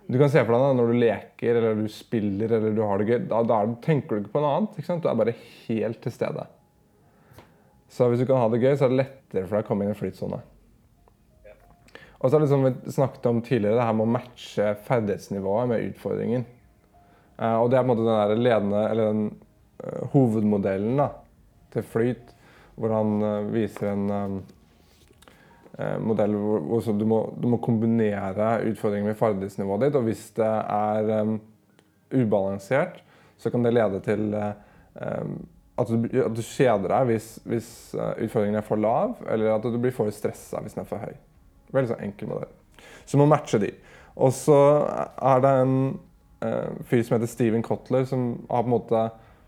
[0.07, 3.01] Du kan se for deg det når du leker eller du spiller eller du har
[3.01, 3.23] det gøy.
[3.31, 4.77] Da, da er tenker du ikke på noe annet.
[4.77, 5.03] ikke sant?
[5.03, 5.35] Du er bare
[5.67, 6.45] helt til stede.
[7.91, 9.87] Så hvis du kan ha det gøy, så er det lettere for deg å komme
[9.87, 10.39] inn i en flytsone.
[12.27, 16.47] Og så det vi snakket om tidligere, det her med å matche ferdighetsnivået med utfordringen.
[17.39, 19.27] Eh, og det er på en måte den der ledende, eller den
[19.85, 21.07] uh, hovedmodellen da,
[21.71, 22.33] til flyt,
[22.75, 24.35] hvor han uh, viser en um,
[25.79, 30.01] uh, modell hvor, hvor du, må, du må kombinere utfordringen med ferdighetsnivået ditt.
[30.01, 31.39] Og hvis det er um,
[32.11, 33.05] ubalansert,
[33.39, 34.53] så kan det lede til eh,
[35.77, 37.69] at, du, at du kjeder deg hvis, hvis
[37.99, 41.13] utfordringen er for lav, eller at du blir for stressa hvis den er for høy.
[41.75, 42.53] Veldig sånn enkel modell.
[43.07, 43.73] Så må matche de.
[44.17, 45.77] Og så er det en
[46.45, 49.05] eh, fyr som heter Steven Kotler, som har på en måte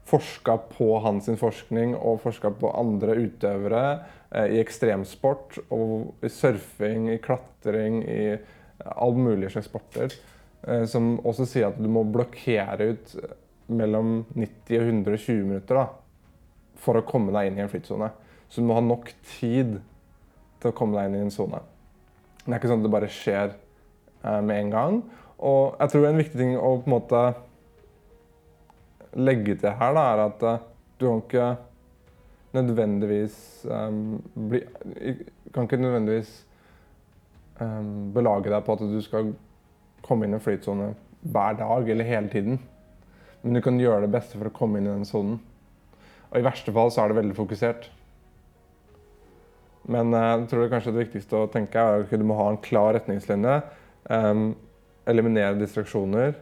[0.08, 3.82] forska på hans forskning og forska på andre utøvere
[4.30, 8.36] eh, i ekstremsport, og i surfing, i klatring, i
[8.88, 10.14] alle mulige slags sporter.
[10.66, 13.16] Eh, som også sier at du må blokkere ut
[13.68, 15.86] mellom 90 og 120 minutter da,
[16.80, 18.10] for å komme deg inn i en flytsone.
[18.48, 19.78] Så du må ha nok tid
[20.58, 21.60] til å komme deg inn i en sone.
[22.48, 24.94] Det er ikke sånn at det bare skjer eh, med en gang.
[25.44, 27.22] Og jeg tror en viktig ting å på en måte
[29.20, 30.62] legge til her, da, er at eh,
[30.96, 31.48] du kan ikke
[32.56, 33.36] nødvendigvis
[33.68, 33.98] um,
[34.48, 34.62] bli
[35.52, 36.30] Kan ikke nødvendigvis
[37.60, 39.30] um, belage deg på at du skal
[40.04, 40.88] komme inn i en flytsone
[41.28, 42.58] hver dag eller hele tiden.
[43.42, 45.38] Men du kan gjøre det beste for å komme inn i den sonen.
[46.32, 47.88] Og i verste fall så er det veldig fokusert.
[49.88, 52.50] Men eh, jeg tror det kanskje det viktigste å tenke er at du må ha
[52.52, 53.60] en klar retningslinje.
[54.08, 54.50] Um,
[55.08, 56.36] eliminere distraksjoner.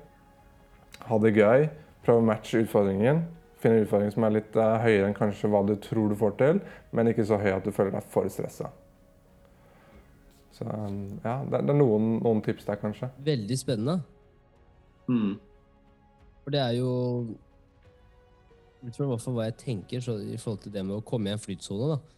[1.07, 1.69] Ha det gøy.
[2.07, 3.23] Prøve å matche utfordringen.
[3.63, 6.35] Finne en utfordring som er litt uh, høyere enn kanskje hva du tror du får
[6.41, 6.61] til,
[6.95, 8.73] men ikke så høy at du føler deg for stressa.
[10.57, 13.11] Så um, ja, det, det er noen, noen tips der, kanskje.
[13.25, 14.01] Veldig spennende.
[15.07, 15.37] Mm.
[16.43, 16.91] For det er jo
[18.83, 21.05] Jeg tror i hvert fall hva jeg tenker så, i forhold til det med å
[21.07, 21.95] komme i en flytsone.
[21.95, 22.16] da.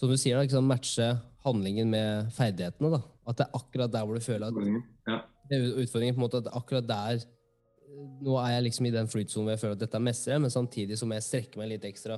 [0.00, 1.10] Som du sier, da, liksom matche
[1.44, 2.90] handlingen med ferdighetene.
[2.96, 3.00] da.
[3.28, 4.54] At det er akkurat der hvor du føler at
[5.06, 5.18] Ja.
[5.50, 7.26] det er utfordringen på en måte at akkurat der eh,
[8.24, 10.50] Nå er jeg liksom i den flytsonen hvor jeg føler at dette mestrer jeg, men
[10.50, 12.16] samtidig så må jeg strekke meg litt ekstra.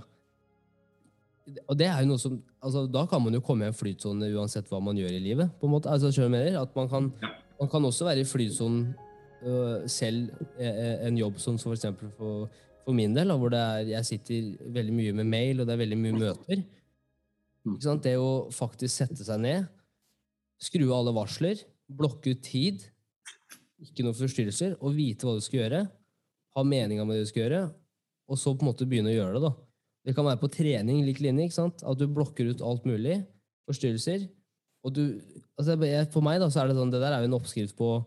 [1.66, 4.28] Og det er jo noe som, altså Da kan man jo komme i en flytsone
[4.37, 5.51] uansett hva man gjør i livet.
[5.59, 6.61] på en måte, altså selv mener?
[6.61, 7.28] At man kan, Ja.
[7.61, 8.95] man kan også være i flytsonen
[9.45, 12.49] øh, selv eh, en jobb som for eksempel for,
[12.85, 15.72] for min del, da, hvor det er, jeg sitter veldig mye med mail, og det
[15.74, 16.62] er veldig mye møter.
[17.66, 17.76] Mm.
[18.02, 19.68] Det å faktisk sette seg ned,
[20.62, 21.60] skru av alle varsler,
[21.92, 22.82] blokke ut tid,
[23.82, 25.82] ikke noen forstyrrelser, og vite hva du skal gjøre.
[26.52, 27.60] ha meninga med det du skal gjøre,
[28.28, 29.42] og så på en måte begynne å gjøre det.
[29.46, 29.52] da.
[30.04, 31.82] Det kan være på trening lik linje, ikke sant?
[31.82, 33.22] at du blokker ut alt mulig,
[33.64, 34.26] forstyrrelser.
[34.84, 35.20] Og du,
[35.56, 37.74] altså jeg- For meg da, så er det sånn, det der er jo en oppskrift
[37.76, 38.04] på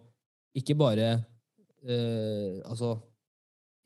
[0.56, 1.26] ikke bare
[1.88, 3.02] eh, altså,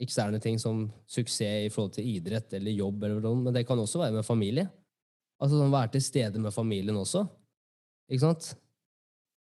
[0.02, 3.78] eksterne ting som suksess i forhold til idrett eller jobb, eller noe, men det kan
[3.78, 4.70] også være med familie.
[5.40, 7.24] Altså sånn, Være til stede med familien også.
[8.12, 8.52] Ikke sant?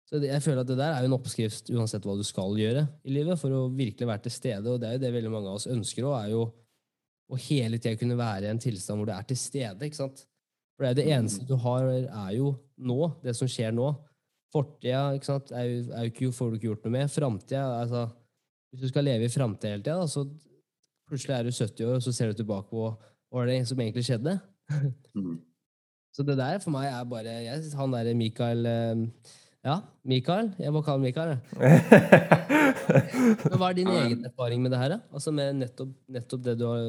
[0.10, 2.58] Så det, jeg føler at det der er jo en oppskrift uansett hva du skal
[2.60, 4.70] gjøre i livet, for å virkelig være til stede.
[4.70, 6.44] Og det er jo det veldig mange av oss ønsker òg, er jo
[7.34, 9.88] å hele tida kunne være i en tilstand hvor du er til stede.
[9.88, 10.26] ikke sant?
[10.74, 13.92] For det er jo det eneste du har, er jo nå, det som skjer nå.
[14.54, 17.14] Fortida ikke sant, er jo, er jo ikke, får du ikke gjort noe med.
[17.14, 18.04] Framtida altså,
[18.74, 20.28] Hvis du skal leve i framtida hele tida, så
[21.10, 22.94] plutselig er du 70 år, og så ser du tilbake på hva
[23.34, 24.38] var det som egentlig skjedde.
[26.14, 29.06] Så det der for meg er bare jeg, Han derre Mikael eh,
[29.64, 30.52] Ja, Mikael.
[30.60, 31.34] Jeg må kalle han Mikael.
[31.34, 31.40] jeg.
[33.58, 34.90] Hva er din egen erfaring med det her?
[34.98, 35.00] da?
[35.14, 36.82] Altså med nettopp, nettopp det du har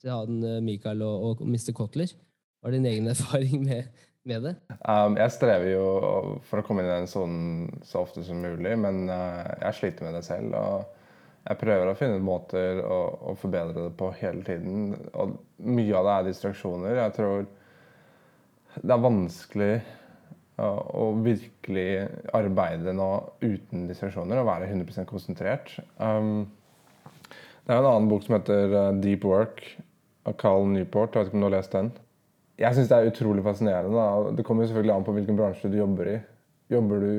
[0.00, 1.74] til han Mikael og, og Mr.
[1.76, 2.14] Kotler.
[2.60, 4.54] Hva er din egen erfaring med, med det?
[4.80, 5.84] Um, jeg strever jo
[6.48, 10.08] for å komme inn i den sonen så ofte som mulig, men uh, jeg sliter
[10.08, 10.56] med det selv.
[10.56, 13.00] Og jeg prøver å finne måter å,
[13.32, 14.92] å forbedre det på hele tiden.
[15.12, 15.38] Og
[15.68, 17.00] mye av det er distraksjoner.
[17.04, 17.48] Jeg tror
[18.78, 19.72] det er vanskelig
[20.60, 21.86] å, virkelig
[22.36, 23.08] arbeide nå
[23.42, 25.72] uten distraksjoner og være 100 konsentrert.
[25.96, 26.50] Um,
[27.64, 29.64] det er en annen bok som heter uh, Deep Work
[30.28, 31.14] av Carl Newport.
[31.14, 31.92] Jeg vet ikke om du har lest den?
[32.60, 34.34] Jeg syns det er utrolig fascinerende.
[34.36, 36.18] Det kommer selvfølgelig an på hvilken bransje du jobber i.
[36.70, 37.14] Jobber du,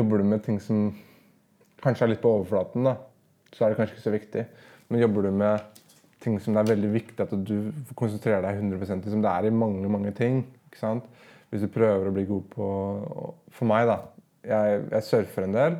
[0.00, 0.88] jobber du med ting som
[1.80, 2.96] kanskje er litt på overflaten, da,
[3.54, 4.42] så er det kanskje ikke så viktig.
[4.90, 5.69] Men jobber du med
[6.20, 9.54] ting som det er veldig viktig at du konsentrerer deg 100 liksom Det er i
[9.54, 10.42] mange, mange ting.
[10.68, 11.06] ikke sant?
[11.50, 12.66] Hvis du prøver å bli god på
[13.50, 13.98] For meg, da.
[14.46, 15.78] Jeg, jeg surfer en del.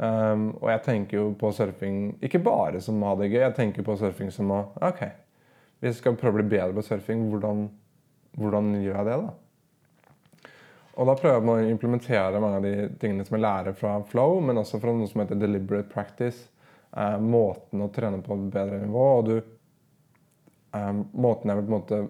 [0.00, 3.56] Um, og jeg tenker jo på surfing ikke bare som å ha det gøy, jeg
[3.58, 5.02] tenker på surfing som å OK,
[5.76, 7.66] hvis jeg skal prøve å bli bedre på surfing, hvordan,
[8.40, 10.54] hvordan gjør jeg det, da?
[11.00, 14.38] Og da prøver man å implementere mange av de tingene som jeg lærer fra flow,
[14.44, 16.48] men også fra noe som heter deliberate practice.
[16.96, 19.04] Eh, måten å trene på et bedre nivå.
[19.20, 19.36] Og du
[20.76, 22.00] eh, Måten jeg vil på en måte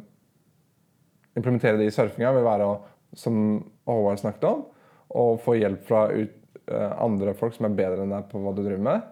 [1.39, 2.77] implementere det i surfinga, vil være å,
[3.17, 3.37] som
[3.89, 4.65] Håvard snakket om,
[5.11, 6.35] å få hjelp fra ut,
[6.71, 9.07] uh, andre folk som er bedre enn deg på hva du driver med.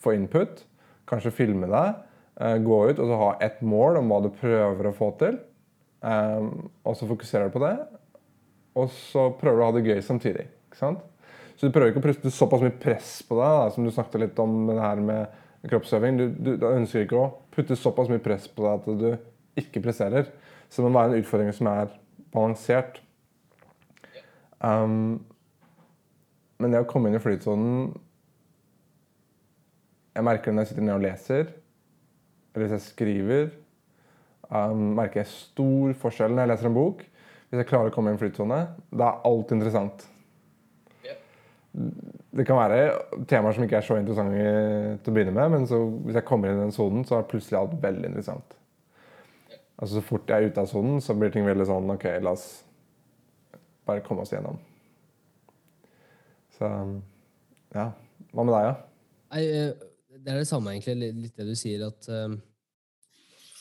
[0.00, 0.62] Få input.
[1.08, 1.98] Kanskje filme deg.
[2.40, 5.36] Uh, gå ut og så ha ett mål om hva du prøver å få til.
[6.00, 7.74] Um, og så fokuserer du på det.
[8.80, 10.48] Og så prøver du å ha det gøy samtidig.
[10.70, 11.04] ikke sant?
[11.56, 14.24] Så du prøver ikke å putte såpass mye press på deg, da, som du snakket
[14.24, 16.18] litt om det her med kroppsøving.
[16.18, 19.82] Du, du, du ønsker ikke å putte såpass mye press på deg at du ikke
[19.84, 20.30] presterer.
[20.68, 21.92] Så det må være en utfordring som er
[22.32, 23.02] balansert.
[24.62, 25.22] Um,
[26.62, 27.88] men det å komme inn i flytsonen
[30.14, 31.48] Jeg merker det når jeg sitter ned og leser,
[32.52, 33.46] eller hvis jeg skriver.
[34.52, 37.04] Um, merker jeg stor forskjell når jeg leser en bok.
[37.48, 38.58] Hvis jeg klarer å komme inn i flytsone,
[38.92, 40.04] da er alt interessant.
[42.32, 44.42] Det kan være temaer som ikke er så interessante
[45.04, 47.28] til å begynne med, men så, hvis jeg kommer inn i den sonen, så er
[47.28, 48.54] plutselig alt veldig interessant.
[49.76, 52.32] Altså Så fort jeg er ute av sonen, så blir ting veldig sånn OK, la
[52.32, 52.46] oss
[53.88, 54.60] bare komme oss gjennom.
[56.56, 56.68] Så
[57.74, 57.88] ja.
[58.32, 58.74] Hva med deg, da?
[59.34, 59.88] Nei, eh,
[60.22, 62.38] det er det samme, egentlig, litt det du sier, at eh,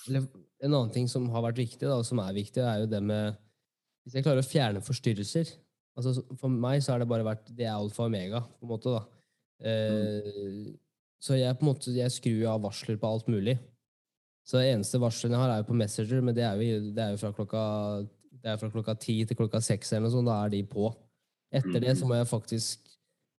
[0.07, 0.29] eller
[0.61, 3.01] En annen ting som har vært viktig, da, og som er viktig, er jo det
[3.01, 3.37] med
[4.05, 5.49] Hvis jeg klarer å fjerne forstyrrelser
[6.09, 8.71] altså For meg så har det bare vært Det er alfa og omega, på en
[8.71, 8.93] måte.
[8.95, 9.01] da.
[9.69, 10.71] Eh,
[11.21, 13.59] Så jeg på en måte, jeg skrur av varsler på alt mulig.
[14.47, 17.03] Så det eneste varslene jeg har, er jo på Messenger, men det er jo, det
[17.03, 17.65] er jo fra klokka
[18.41, 20.25] det er fra klokka ti til klokka seks eller noe sånt.
[20.25, 20.87] Da er de på.
[21.53, 22.89] Etter det så må jeg faktisk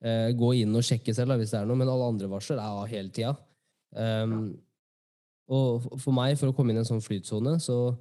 [0.05, 2.61] eh, gå inn og sjekke selv da, hvis det er noe, men alle andre varsler
[2.61, 3.33] er av hele tida.
[3.93, 4.53] Um,
[5.53, 7.97] og for meg, for å komme inn i en sånn flytsone, så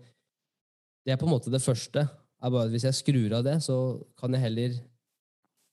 [1.01, 2.03] Det er på en måte det første.
[2.42, 3.76] Er bare at Hvis jeg skrur av det, så
[4.20, 4.78] kan jeg heller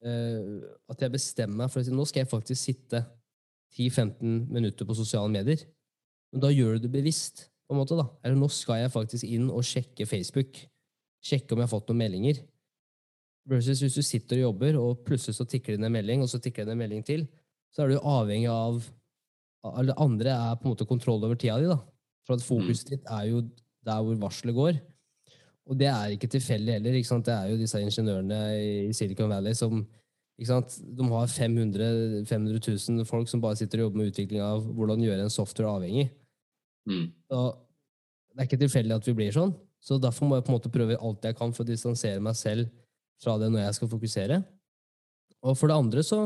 [0.04, 0.58] uh,
[0.90, 3.04] At jeg bestemmer meg for å si nå skal jeg faktisk sitte
[3.76, 5.60] 10-15 minutter på sosiale medier.
[6.32, 7.48] Men da gjør du det bevisst.
[7.68, 8.06] på en måte da.
[8.24, 10.56] Eller nå skal jeg faktisk inn og sjekke Facebook.
[11.20, 12.38] Sjekke om jeg har fått noen meldinger.
[13.48, 16.30] Versus hvis du sitter og jobber, og plutselig så tikker det inn en melding, og
[16.32, 17.26] så tikker det inn en melding til,
[17.72, 18.80] så er du avhengig av
[19.76, 21.76] Eller andre er på en måte kontroll over tida di, da.
[22.24, 23.42] For at fokuset ditt er jo
[23.84, 24.78] der hvor varselet går.
[25.68, 26.96] Og det er ikke tilfeldig heller.
[26.96, 27.20] ikke?
[27.26, 28.40] Det er jo disse ingeniørene
[28.88, 29.84] i Silicon Valley som?
[30.38, 35.02] De har 500, 500 000 folk som bare sitter og jobber med utvikling av hvordan
[35.02, 36.04] gjøre en software avhengig.
[36.86, 37.08] Mm.
[37.26, 37.40] Så
[38.30, 39.50] det er ikke tilfeldig at vi blir sånn.
[39.82, 42.38] Så derfor må jeg på en måte prøve alt jeg kan for å distansere meg
[42.38, 42.70] selv
[43.18, 44.38] fra det når jeg skal fokusere.
[45.42, 46.20] Og for det andre så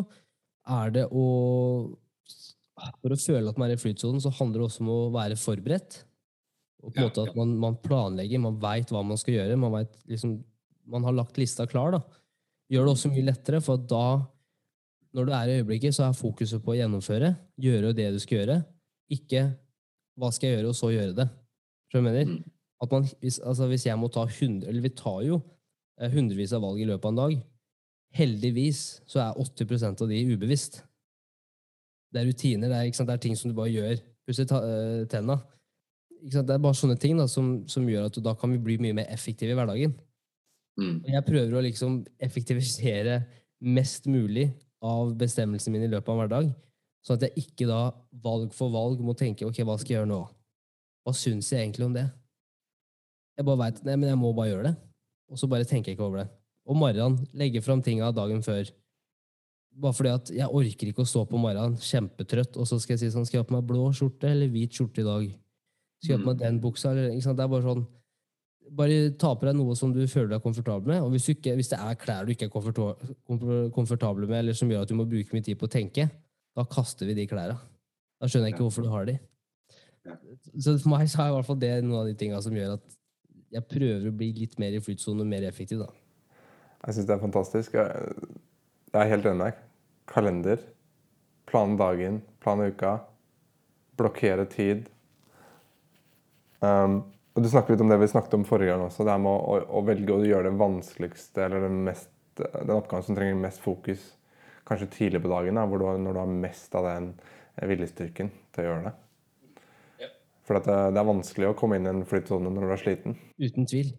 [0.69, 1.27] er det å
[3.01, 5.39] for å føle at man er i flytsonen, så handler det også om å være
[5.39, 6.03] forberedt.
[6.83, 9.59] Og på en Ja, måte at man, man planlegger, man veit hva man skal gjøre.
[9.61, 10.37] Man, vet liksom,
[10.91, 11.95] man har lagt lista klar.
[11.95, 12.03] da.
[12.73, 14.07] Gjør det også mye lettere, for da,
[15.15, 17.35] når du er i øyeblikket, så er fokuset på å gjennomføre.
[17.63, 18.59] Gjøre det du skal gjøre.
[19.13, 19.45] Ikke
[20.19, 21.29] hva skal jeg gjøre, og så gjøre det.
[21.93, 22.35] Tror du jeg mener?
[22.35, 22.53] Mm.
[22.83, 25.39] At man, hvis, altså hvis jeg må ta hundre, eller vi tar jo
[26.01, 27.37] eh, hundrevis av valg i løpet av en dag,
[28.17, 30.83] heldigvis så er 80% av de ubevisst.
[32.13, 34.03] Det er rutiner, det er, det er ting som du bare gjør.
[34.27, 35.39] Pusser eh, tenna.
[36.23, 38.95] Det er bare sånne ting da, som, som gjør at da kan vi bli mye
[39.01, 39.95] mer effektive i hverdagen.
[40.79, 41.01] Mm.
[41.03, 43.23] Og jeg prøver å liksom effektivisere
[43.63, 44.49] mest mulig
[44.83, 46.53] av bestemmelsene mine i løpet av en hverdag,
[47.07, 47.83] sånn at jeg ikke da
[48.25, 50.21] valg for valg må tenke ok, hva skal jeg gjøre nå?
[51.03, 52.07] Hva syns jeg egentlig om det?
[53.39, 54.75] Jeg bare vet, nei, men jeg må bare gjøre det.
[55.33, 56.29] Og så bare tenker jeg ikke over det.
[56.69, 58.69] Og morgenen, legge fram tinga dagen før.
[59.83, 63.07] Bare fordi at jeg orker ikke å stå på morgenen kjempetrøtt, og så skal jeg
[63.07, 65.31] si sånn, skal jeg ha på meg blå skjorte eller hvit skjorte i dag?
[66.03, 66.93] Skal jeg ha på meg den buksa?
[66.93, 67.39] Eller, ikke sant?
[67.39, 67.83] Det er bare sånn,
[68.79, 71.03] bare ta på deg noe som du føler deg komfortabel med.
[71.05, 74.71] Og hvis, du ikke, hvis det er klær du ikke er komfortabel med, eller som
[74.71, 76.09] gjør at du må bruke mye tid på å tenke,
[76.57, 77.59] da kaster vi de klærne.
[78.19, 79.17] Da skjønner jeg ikke hvorfor du har de.
[80.59, 82.77] Så for meg så er i hvert fall det noen av de tinga som gjør
[82.77, 82.99] at
[83.53, 85.85] jeg prøver å bli litt mer i flytsone, mer effektiv.
[85.85, 85.91] da.
[86.87, 87.77] Jeg syns det er fantastisk.
[87.79, 88.15] Jeg,
[88.91, 89.61] jeg er helt enig med deg.
[90.11, 90.65] Kalender.
[91.47, 92.97] Plan dagen, plan uka.
[94.01, 94.89] Blokkere tid.
[96.63, 97.03] Um,
[97.33, 99.07] og Du snakker litt om det vi snakket om forrige gang også.
[99.07, 102.75] Det her med å, å, å velge å gjøre det vanskeligste, eller den, mest, den
[102.75, 104.05] oppgaven som trenger mest fokus,
[104.69, 107.09] kanskje tidlig på dagen, da, hvor du, når du har mest av den
[107.73, 108.93] viljestyrken til å gjøre det.
[110.05, 110.11] Ja.
[110.49, 112.85] For at det, det er vanskelig å komme inn i en flytsone når du er
[112.85, 113.17] sliten.
[113.41, 113.95] Uten tvil.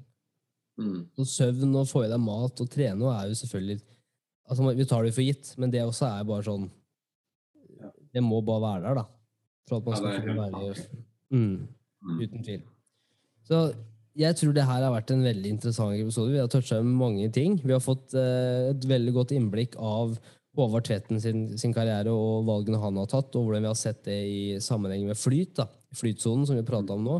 [0.82, 1.02] Mm.
[1.20, 3.84] Så søvn og få i deg mat og trene er jo selvfølgelig
[4.50, 6.66] altså Vi tar det for gitt, men det også er bare sånn
[8.14, 9.06] Det må bare være der, da.
[9.70, 11.02] For at man skal kunne være
[11.34, 11.66] Mm.
[12.04, 12.62] Uten tvil.
[13.48, 13.64] Så
[14.20, 16.34] jeg tror det her har vært en veldig interessant episode.
[16.34, 17.58] Vi har toucha mange ting.
[17.64, 20.16] Vi har fått eh, et veldig godt innblikk av
[20.54, 24.04] Håvard Tvedten sin, sin karriere og valgene han har tatt, og hvordan vi har sett
[24.06, 25.56] det i sammenheng med flyt.
[25.58, 27.18] da, Flytsonen, som vi prata om nå.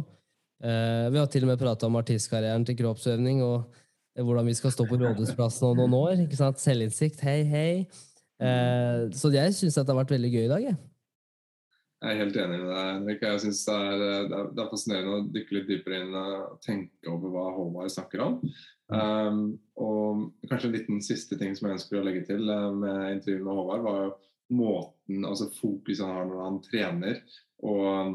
[0.64, 3.66] Eh, vi har til og med prata om artistkarrieren til kroppsøvning og
[4.16, 6.26] eh, hvordan vi skal stå på Rådhusplassen om noen år.
[6.28, 6.62] ikke sant?
[6.62, 7.26] Selvinnsikt.
[7.26, 7.72] Hei, hei.
[8.38, 10.68] Eh, så jeg syns det har vært veldig gøy i dag.
[10.70, 10.78] jeg.
[12.04, 13.22] Jeg er helt enig med deg, Henrik.
[13.24, 16.58] Jeg synes det er, det, er, det er fascinerende å dykke litt dypere inn og
[16.66, 18.34] tenke over hva Håvard snakker om.
[18.92, 19.40] Um,
[19.80, 23.46] og kanskje en liten siste ting som jeg ønsker å legge til eh, med intervjuet
[23.46, 24.12] med Håvard, var jo
[24.60, 27.24] måten, altså fokuset han har når han trener.
[27.64, 28.14] Og um,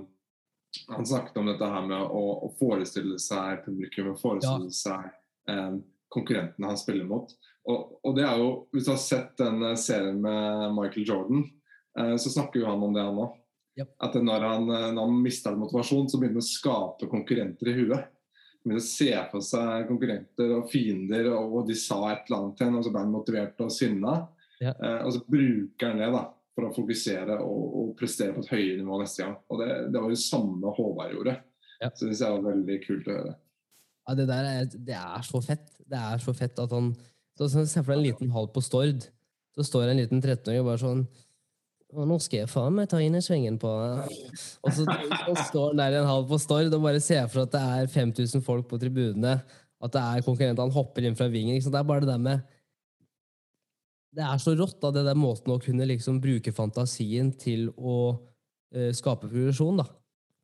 [0.93, 5.09] han snakket om dette her med å, å forestille seg publikum, og forestille seg
[5.49, 5.81] um,
[6.13, 7.33] konkurrentene han spiller mot.
[7.69, 11.49] Og, og det er jo, Hvis du har sett den eh, serien med Michael Jordan,
[11.97, 13.38] uh, så snakker jo han om det, han òg.
[13.79, 13.91] Yep.
[14.03, 17.77] At når han, eh, når han mister motivasjon, så begynner han å skape konkurrenter i
[17.77, 18.09] huet.
[18.09, 22.41] Han begynner å se for seg konkurrenter og fiender, og og de sa et eller
[22.41, 24.17] annet til ham, og så ble han motivert og sinna.
[24.59, 24.75] Ja.
[24.75, 26.25] Eh, og så bruker han det da,
[26.57, 29.37] for å fokusere og, og prestere på et høyere nivå neste gang.
[29.47, 31.37] Og det, det var jo samme Håvard gjorde.
[31.79, 31.93] Ja.
[31.93, 33.37] Så det synes jeg var veldig kult å høre.
[34.09, 35.71] Ja, det der er, det er så fett.
[35.87, 36.93] Det er så fett at han
[37.39, 39.05] Se for deg en liten hall på Stord.
[39.55, 41.05] Så står en liten 13-åring og bare sånn
[41.89, 44.85] «Å, nå skal jeg faen meg ta inn i svingen på Og så,
[45.49, 47.89] står han der i en halv på Stord og bare ser for at det er
[47.95, 49.39] 5000 folk på tribunene.
[49.81, 50.67] At det er konkurrenter.
[50.67, 51.57] Han hopper inn fra vingen.
[51.57, 52.43] Det er bare det der med
[54.19, 57.97] Det er så rått, da, det der måten å kunne liksom bruke fantasien til å
[58.19, 59.81] uh, skape progresjon.
[59.81, 59.87] da.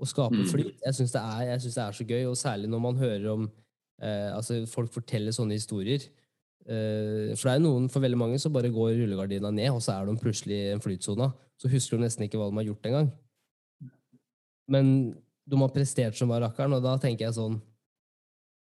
[0.01, 0.49] Å skape Mm.
[0.49, 0.81] flyt.
[0.85, 1.23] Jeg syns det,
[1.65, 3.47] det er så gøy, og særlig når man hører om
[4.03, 6.09] uh, altså Folk forteller sånne historier.
[6.65, 9.99] Eh, for det er noen, for veldig mange så bare går rullegardina ned, og så
[9.99, 11.29] er de plutselig i en flytsone.
[11.61, 13.11] Så husker de nesten ikke hva de har gjort engang.
[14.73, 14.91] Men
[15.45, 17.59] de har prestert som rakkeren, og da tenker jeg sånn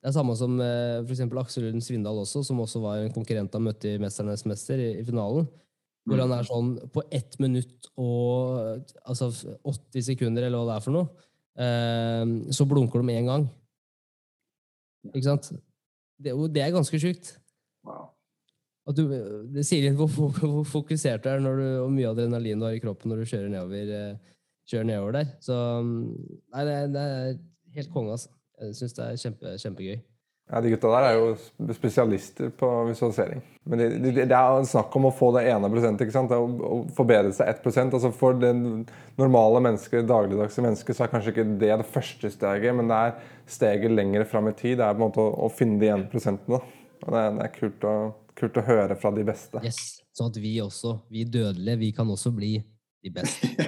[0.02, 1.04] Det er samme som f.eks.
[1.06, 4.42] for eksempel Aksel Lund Svindal også, som også var en konkurrent han møtte i Mesternes
[4.44, 5.46] mester i, i finalen.
[6.04, 9.30] Hvor han er sånn på ett minutt og altså
[9.64, 11.24] 80 sekunder, eller hva det er for noe,
[11.56, 13.46] eh, så blunker de én gang.
[15.14, 15.48] Ikke sant?
[16.20, 17.32] Det, det er ganske sjukt.
[18.84, 19.04] At du,
[19.54, 22.76] det sier litt hvor, hvor, fokusert du er når du, og mye adrenalin du har
[22.76, 25.30] i kroppen når du kjører nedover, eh, kjører nedover der.
[25.44, 26.00] Så mm,
[26.52, 27.38] nei, det, det er
[27.78, 28.34] helt konge, altså.
[28.60, 30.02] Jeg syns det er kjempe, kjempegøy.
[30.52, 33.40] Ja, De gutta der er jo spesialister på visualisering.
[33.64, 36.04] Men det, det, det er snakk om å få det ene prosentet.
[36.04, 36.32] ikke sant?
[36.32, 37.96] Det Å, forbedre seg ett prosent.
[37.96, 38.52] Altså for det
[39.16, 43.16] normale mennesket, dagligdagse mennesket så er kanskje ikke det det første steget, men det er
[43.56, 44.76] steget lenger fram i tid.
[44.82, 46.60] Det er på en måte å, å finne de ene prosentene.
[47.00, 47.96] Og det, det er kult å,
[48.38, 49.60] kult å høre fra de beste.
[49.64, 50.00] Yes.
[50.14, 52.56] Sånn at vi også, vi dødelige, vi kan også bli
[53.04, 53.50] de beste.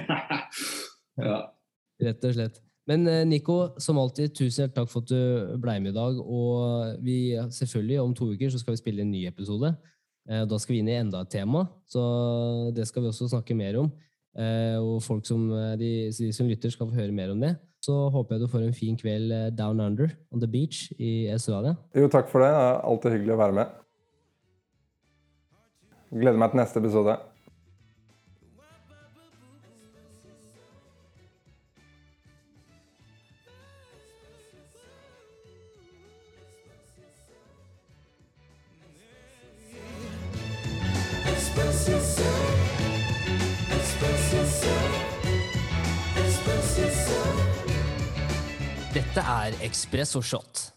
[1.17, 1.37] Ja.
[1.97, 2.59] Rett og slett.
[2.87, 6.19] Men eh, Nico, som alltid, tusen hjertelig takk for at du ble med i dag.
[6.21, 7.15] Og vi,
[7.51, 9.71] selvfølgelig, om to uker så skal vi spille en ny episode.
[10.29, 12.03] Eh, Da skal vi inn i enda et tema, så
[12.75, 13.89] det skal vi også snakke mer om.
[14.37, 15.47] Eh, Og folk som,
[15.81, 17.55] de, de som lytter, skal få høre mer om det.
[17.83, 21.73] Så håper jeg du får en fin kveld down under on the beach i Australia.
[21.97, 22.53] Jo, takk for det.
[22.53, 23.75] Det er alltid hyggelig å være med.
[26.11, 27.17] Gleder meg til neste episode.
[48.97, 50.76] Dette er Espresso Shot.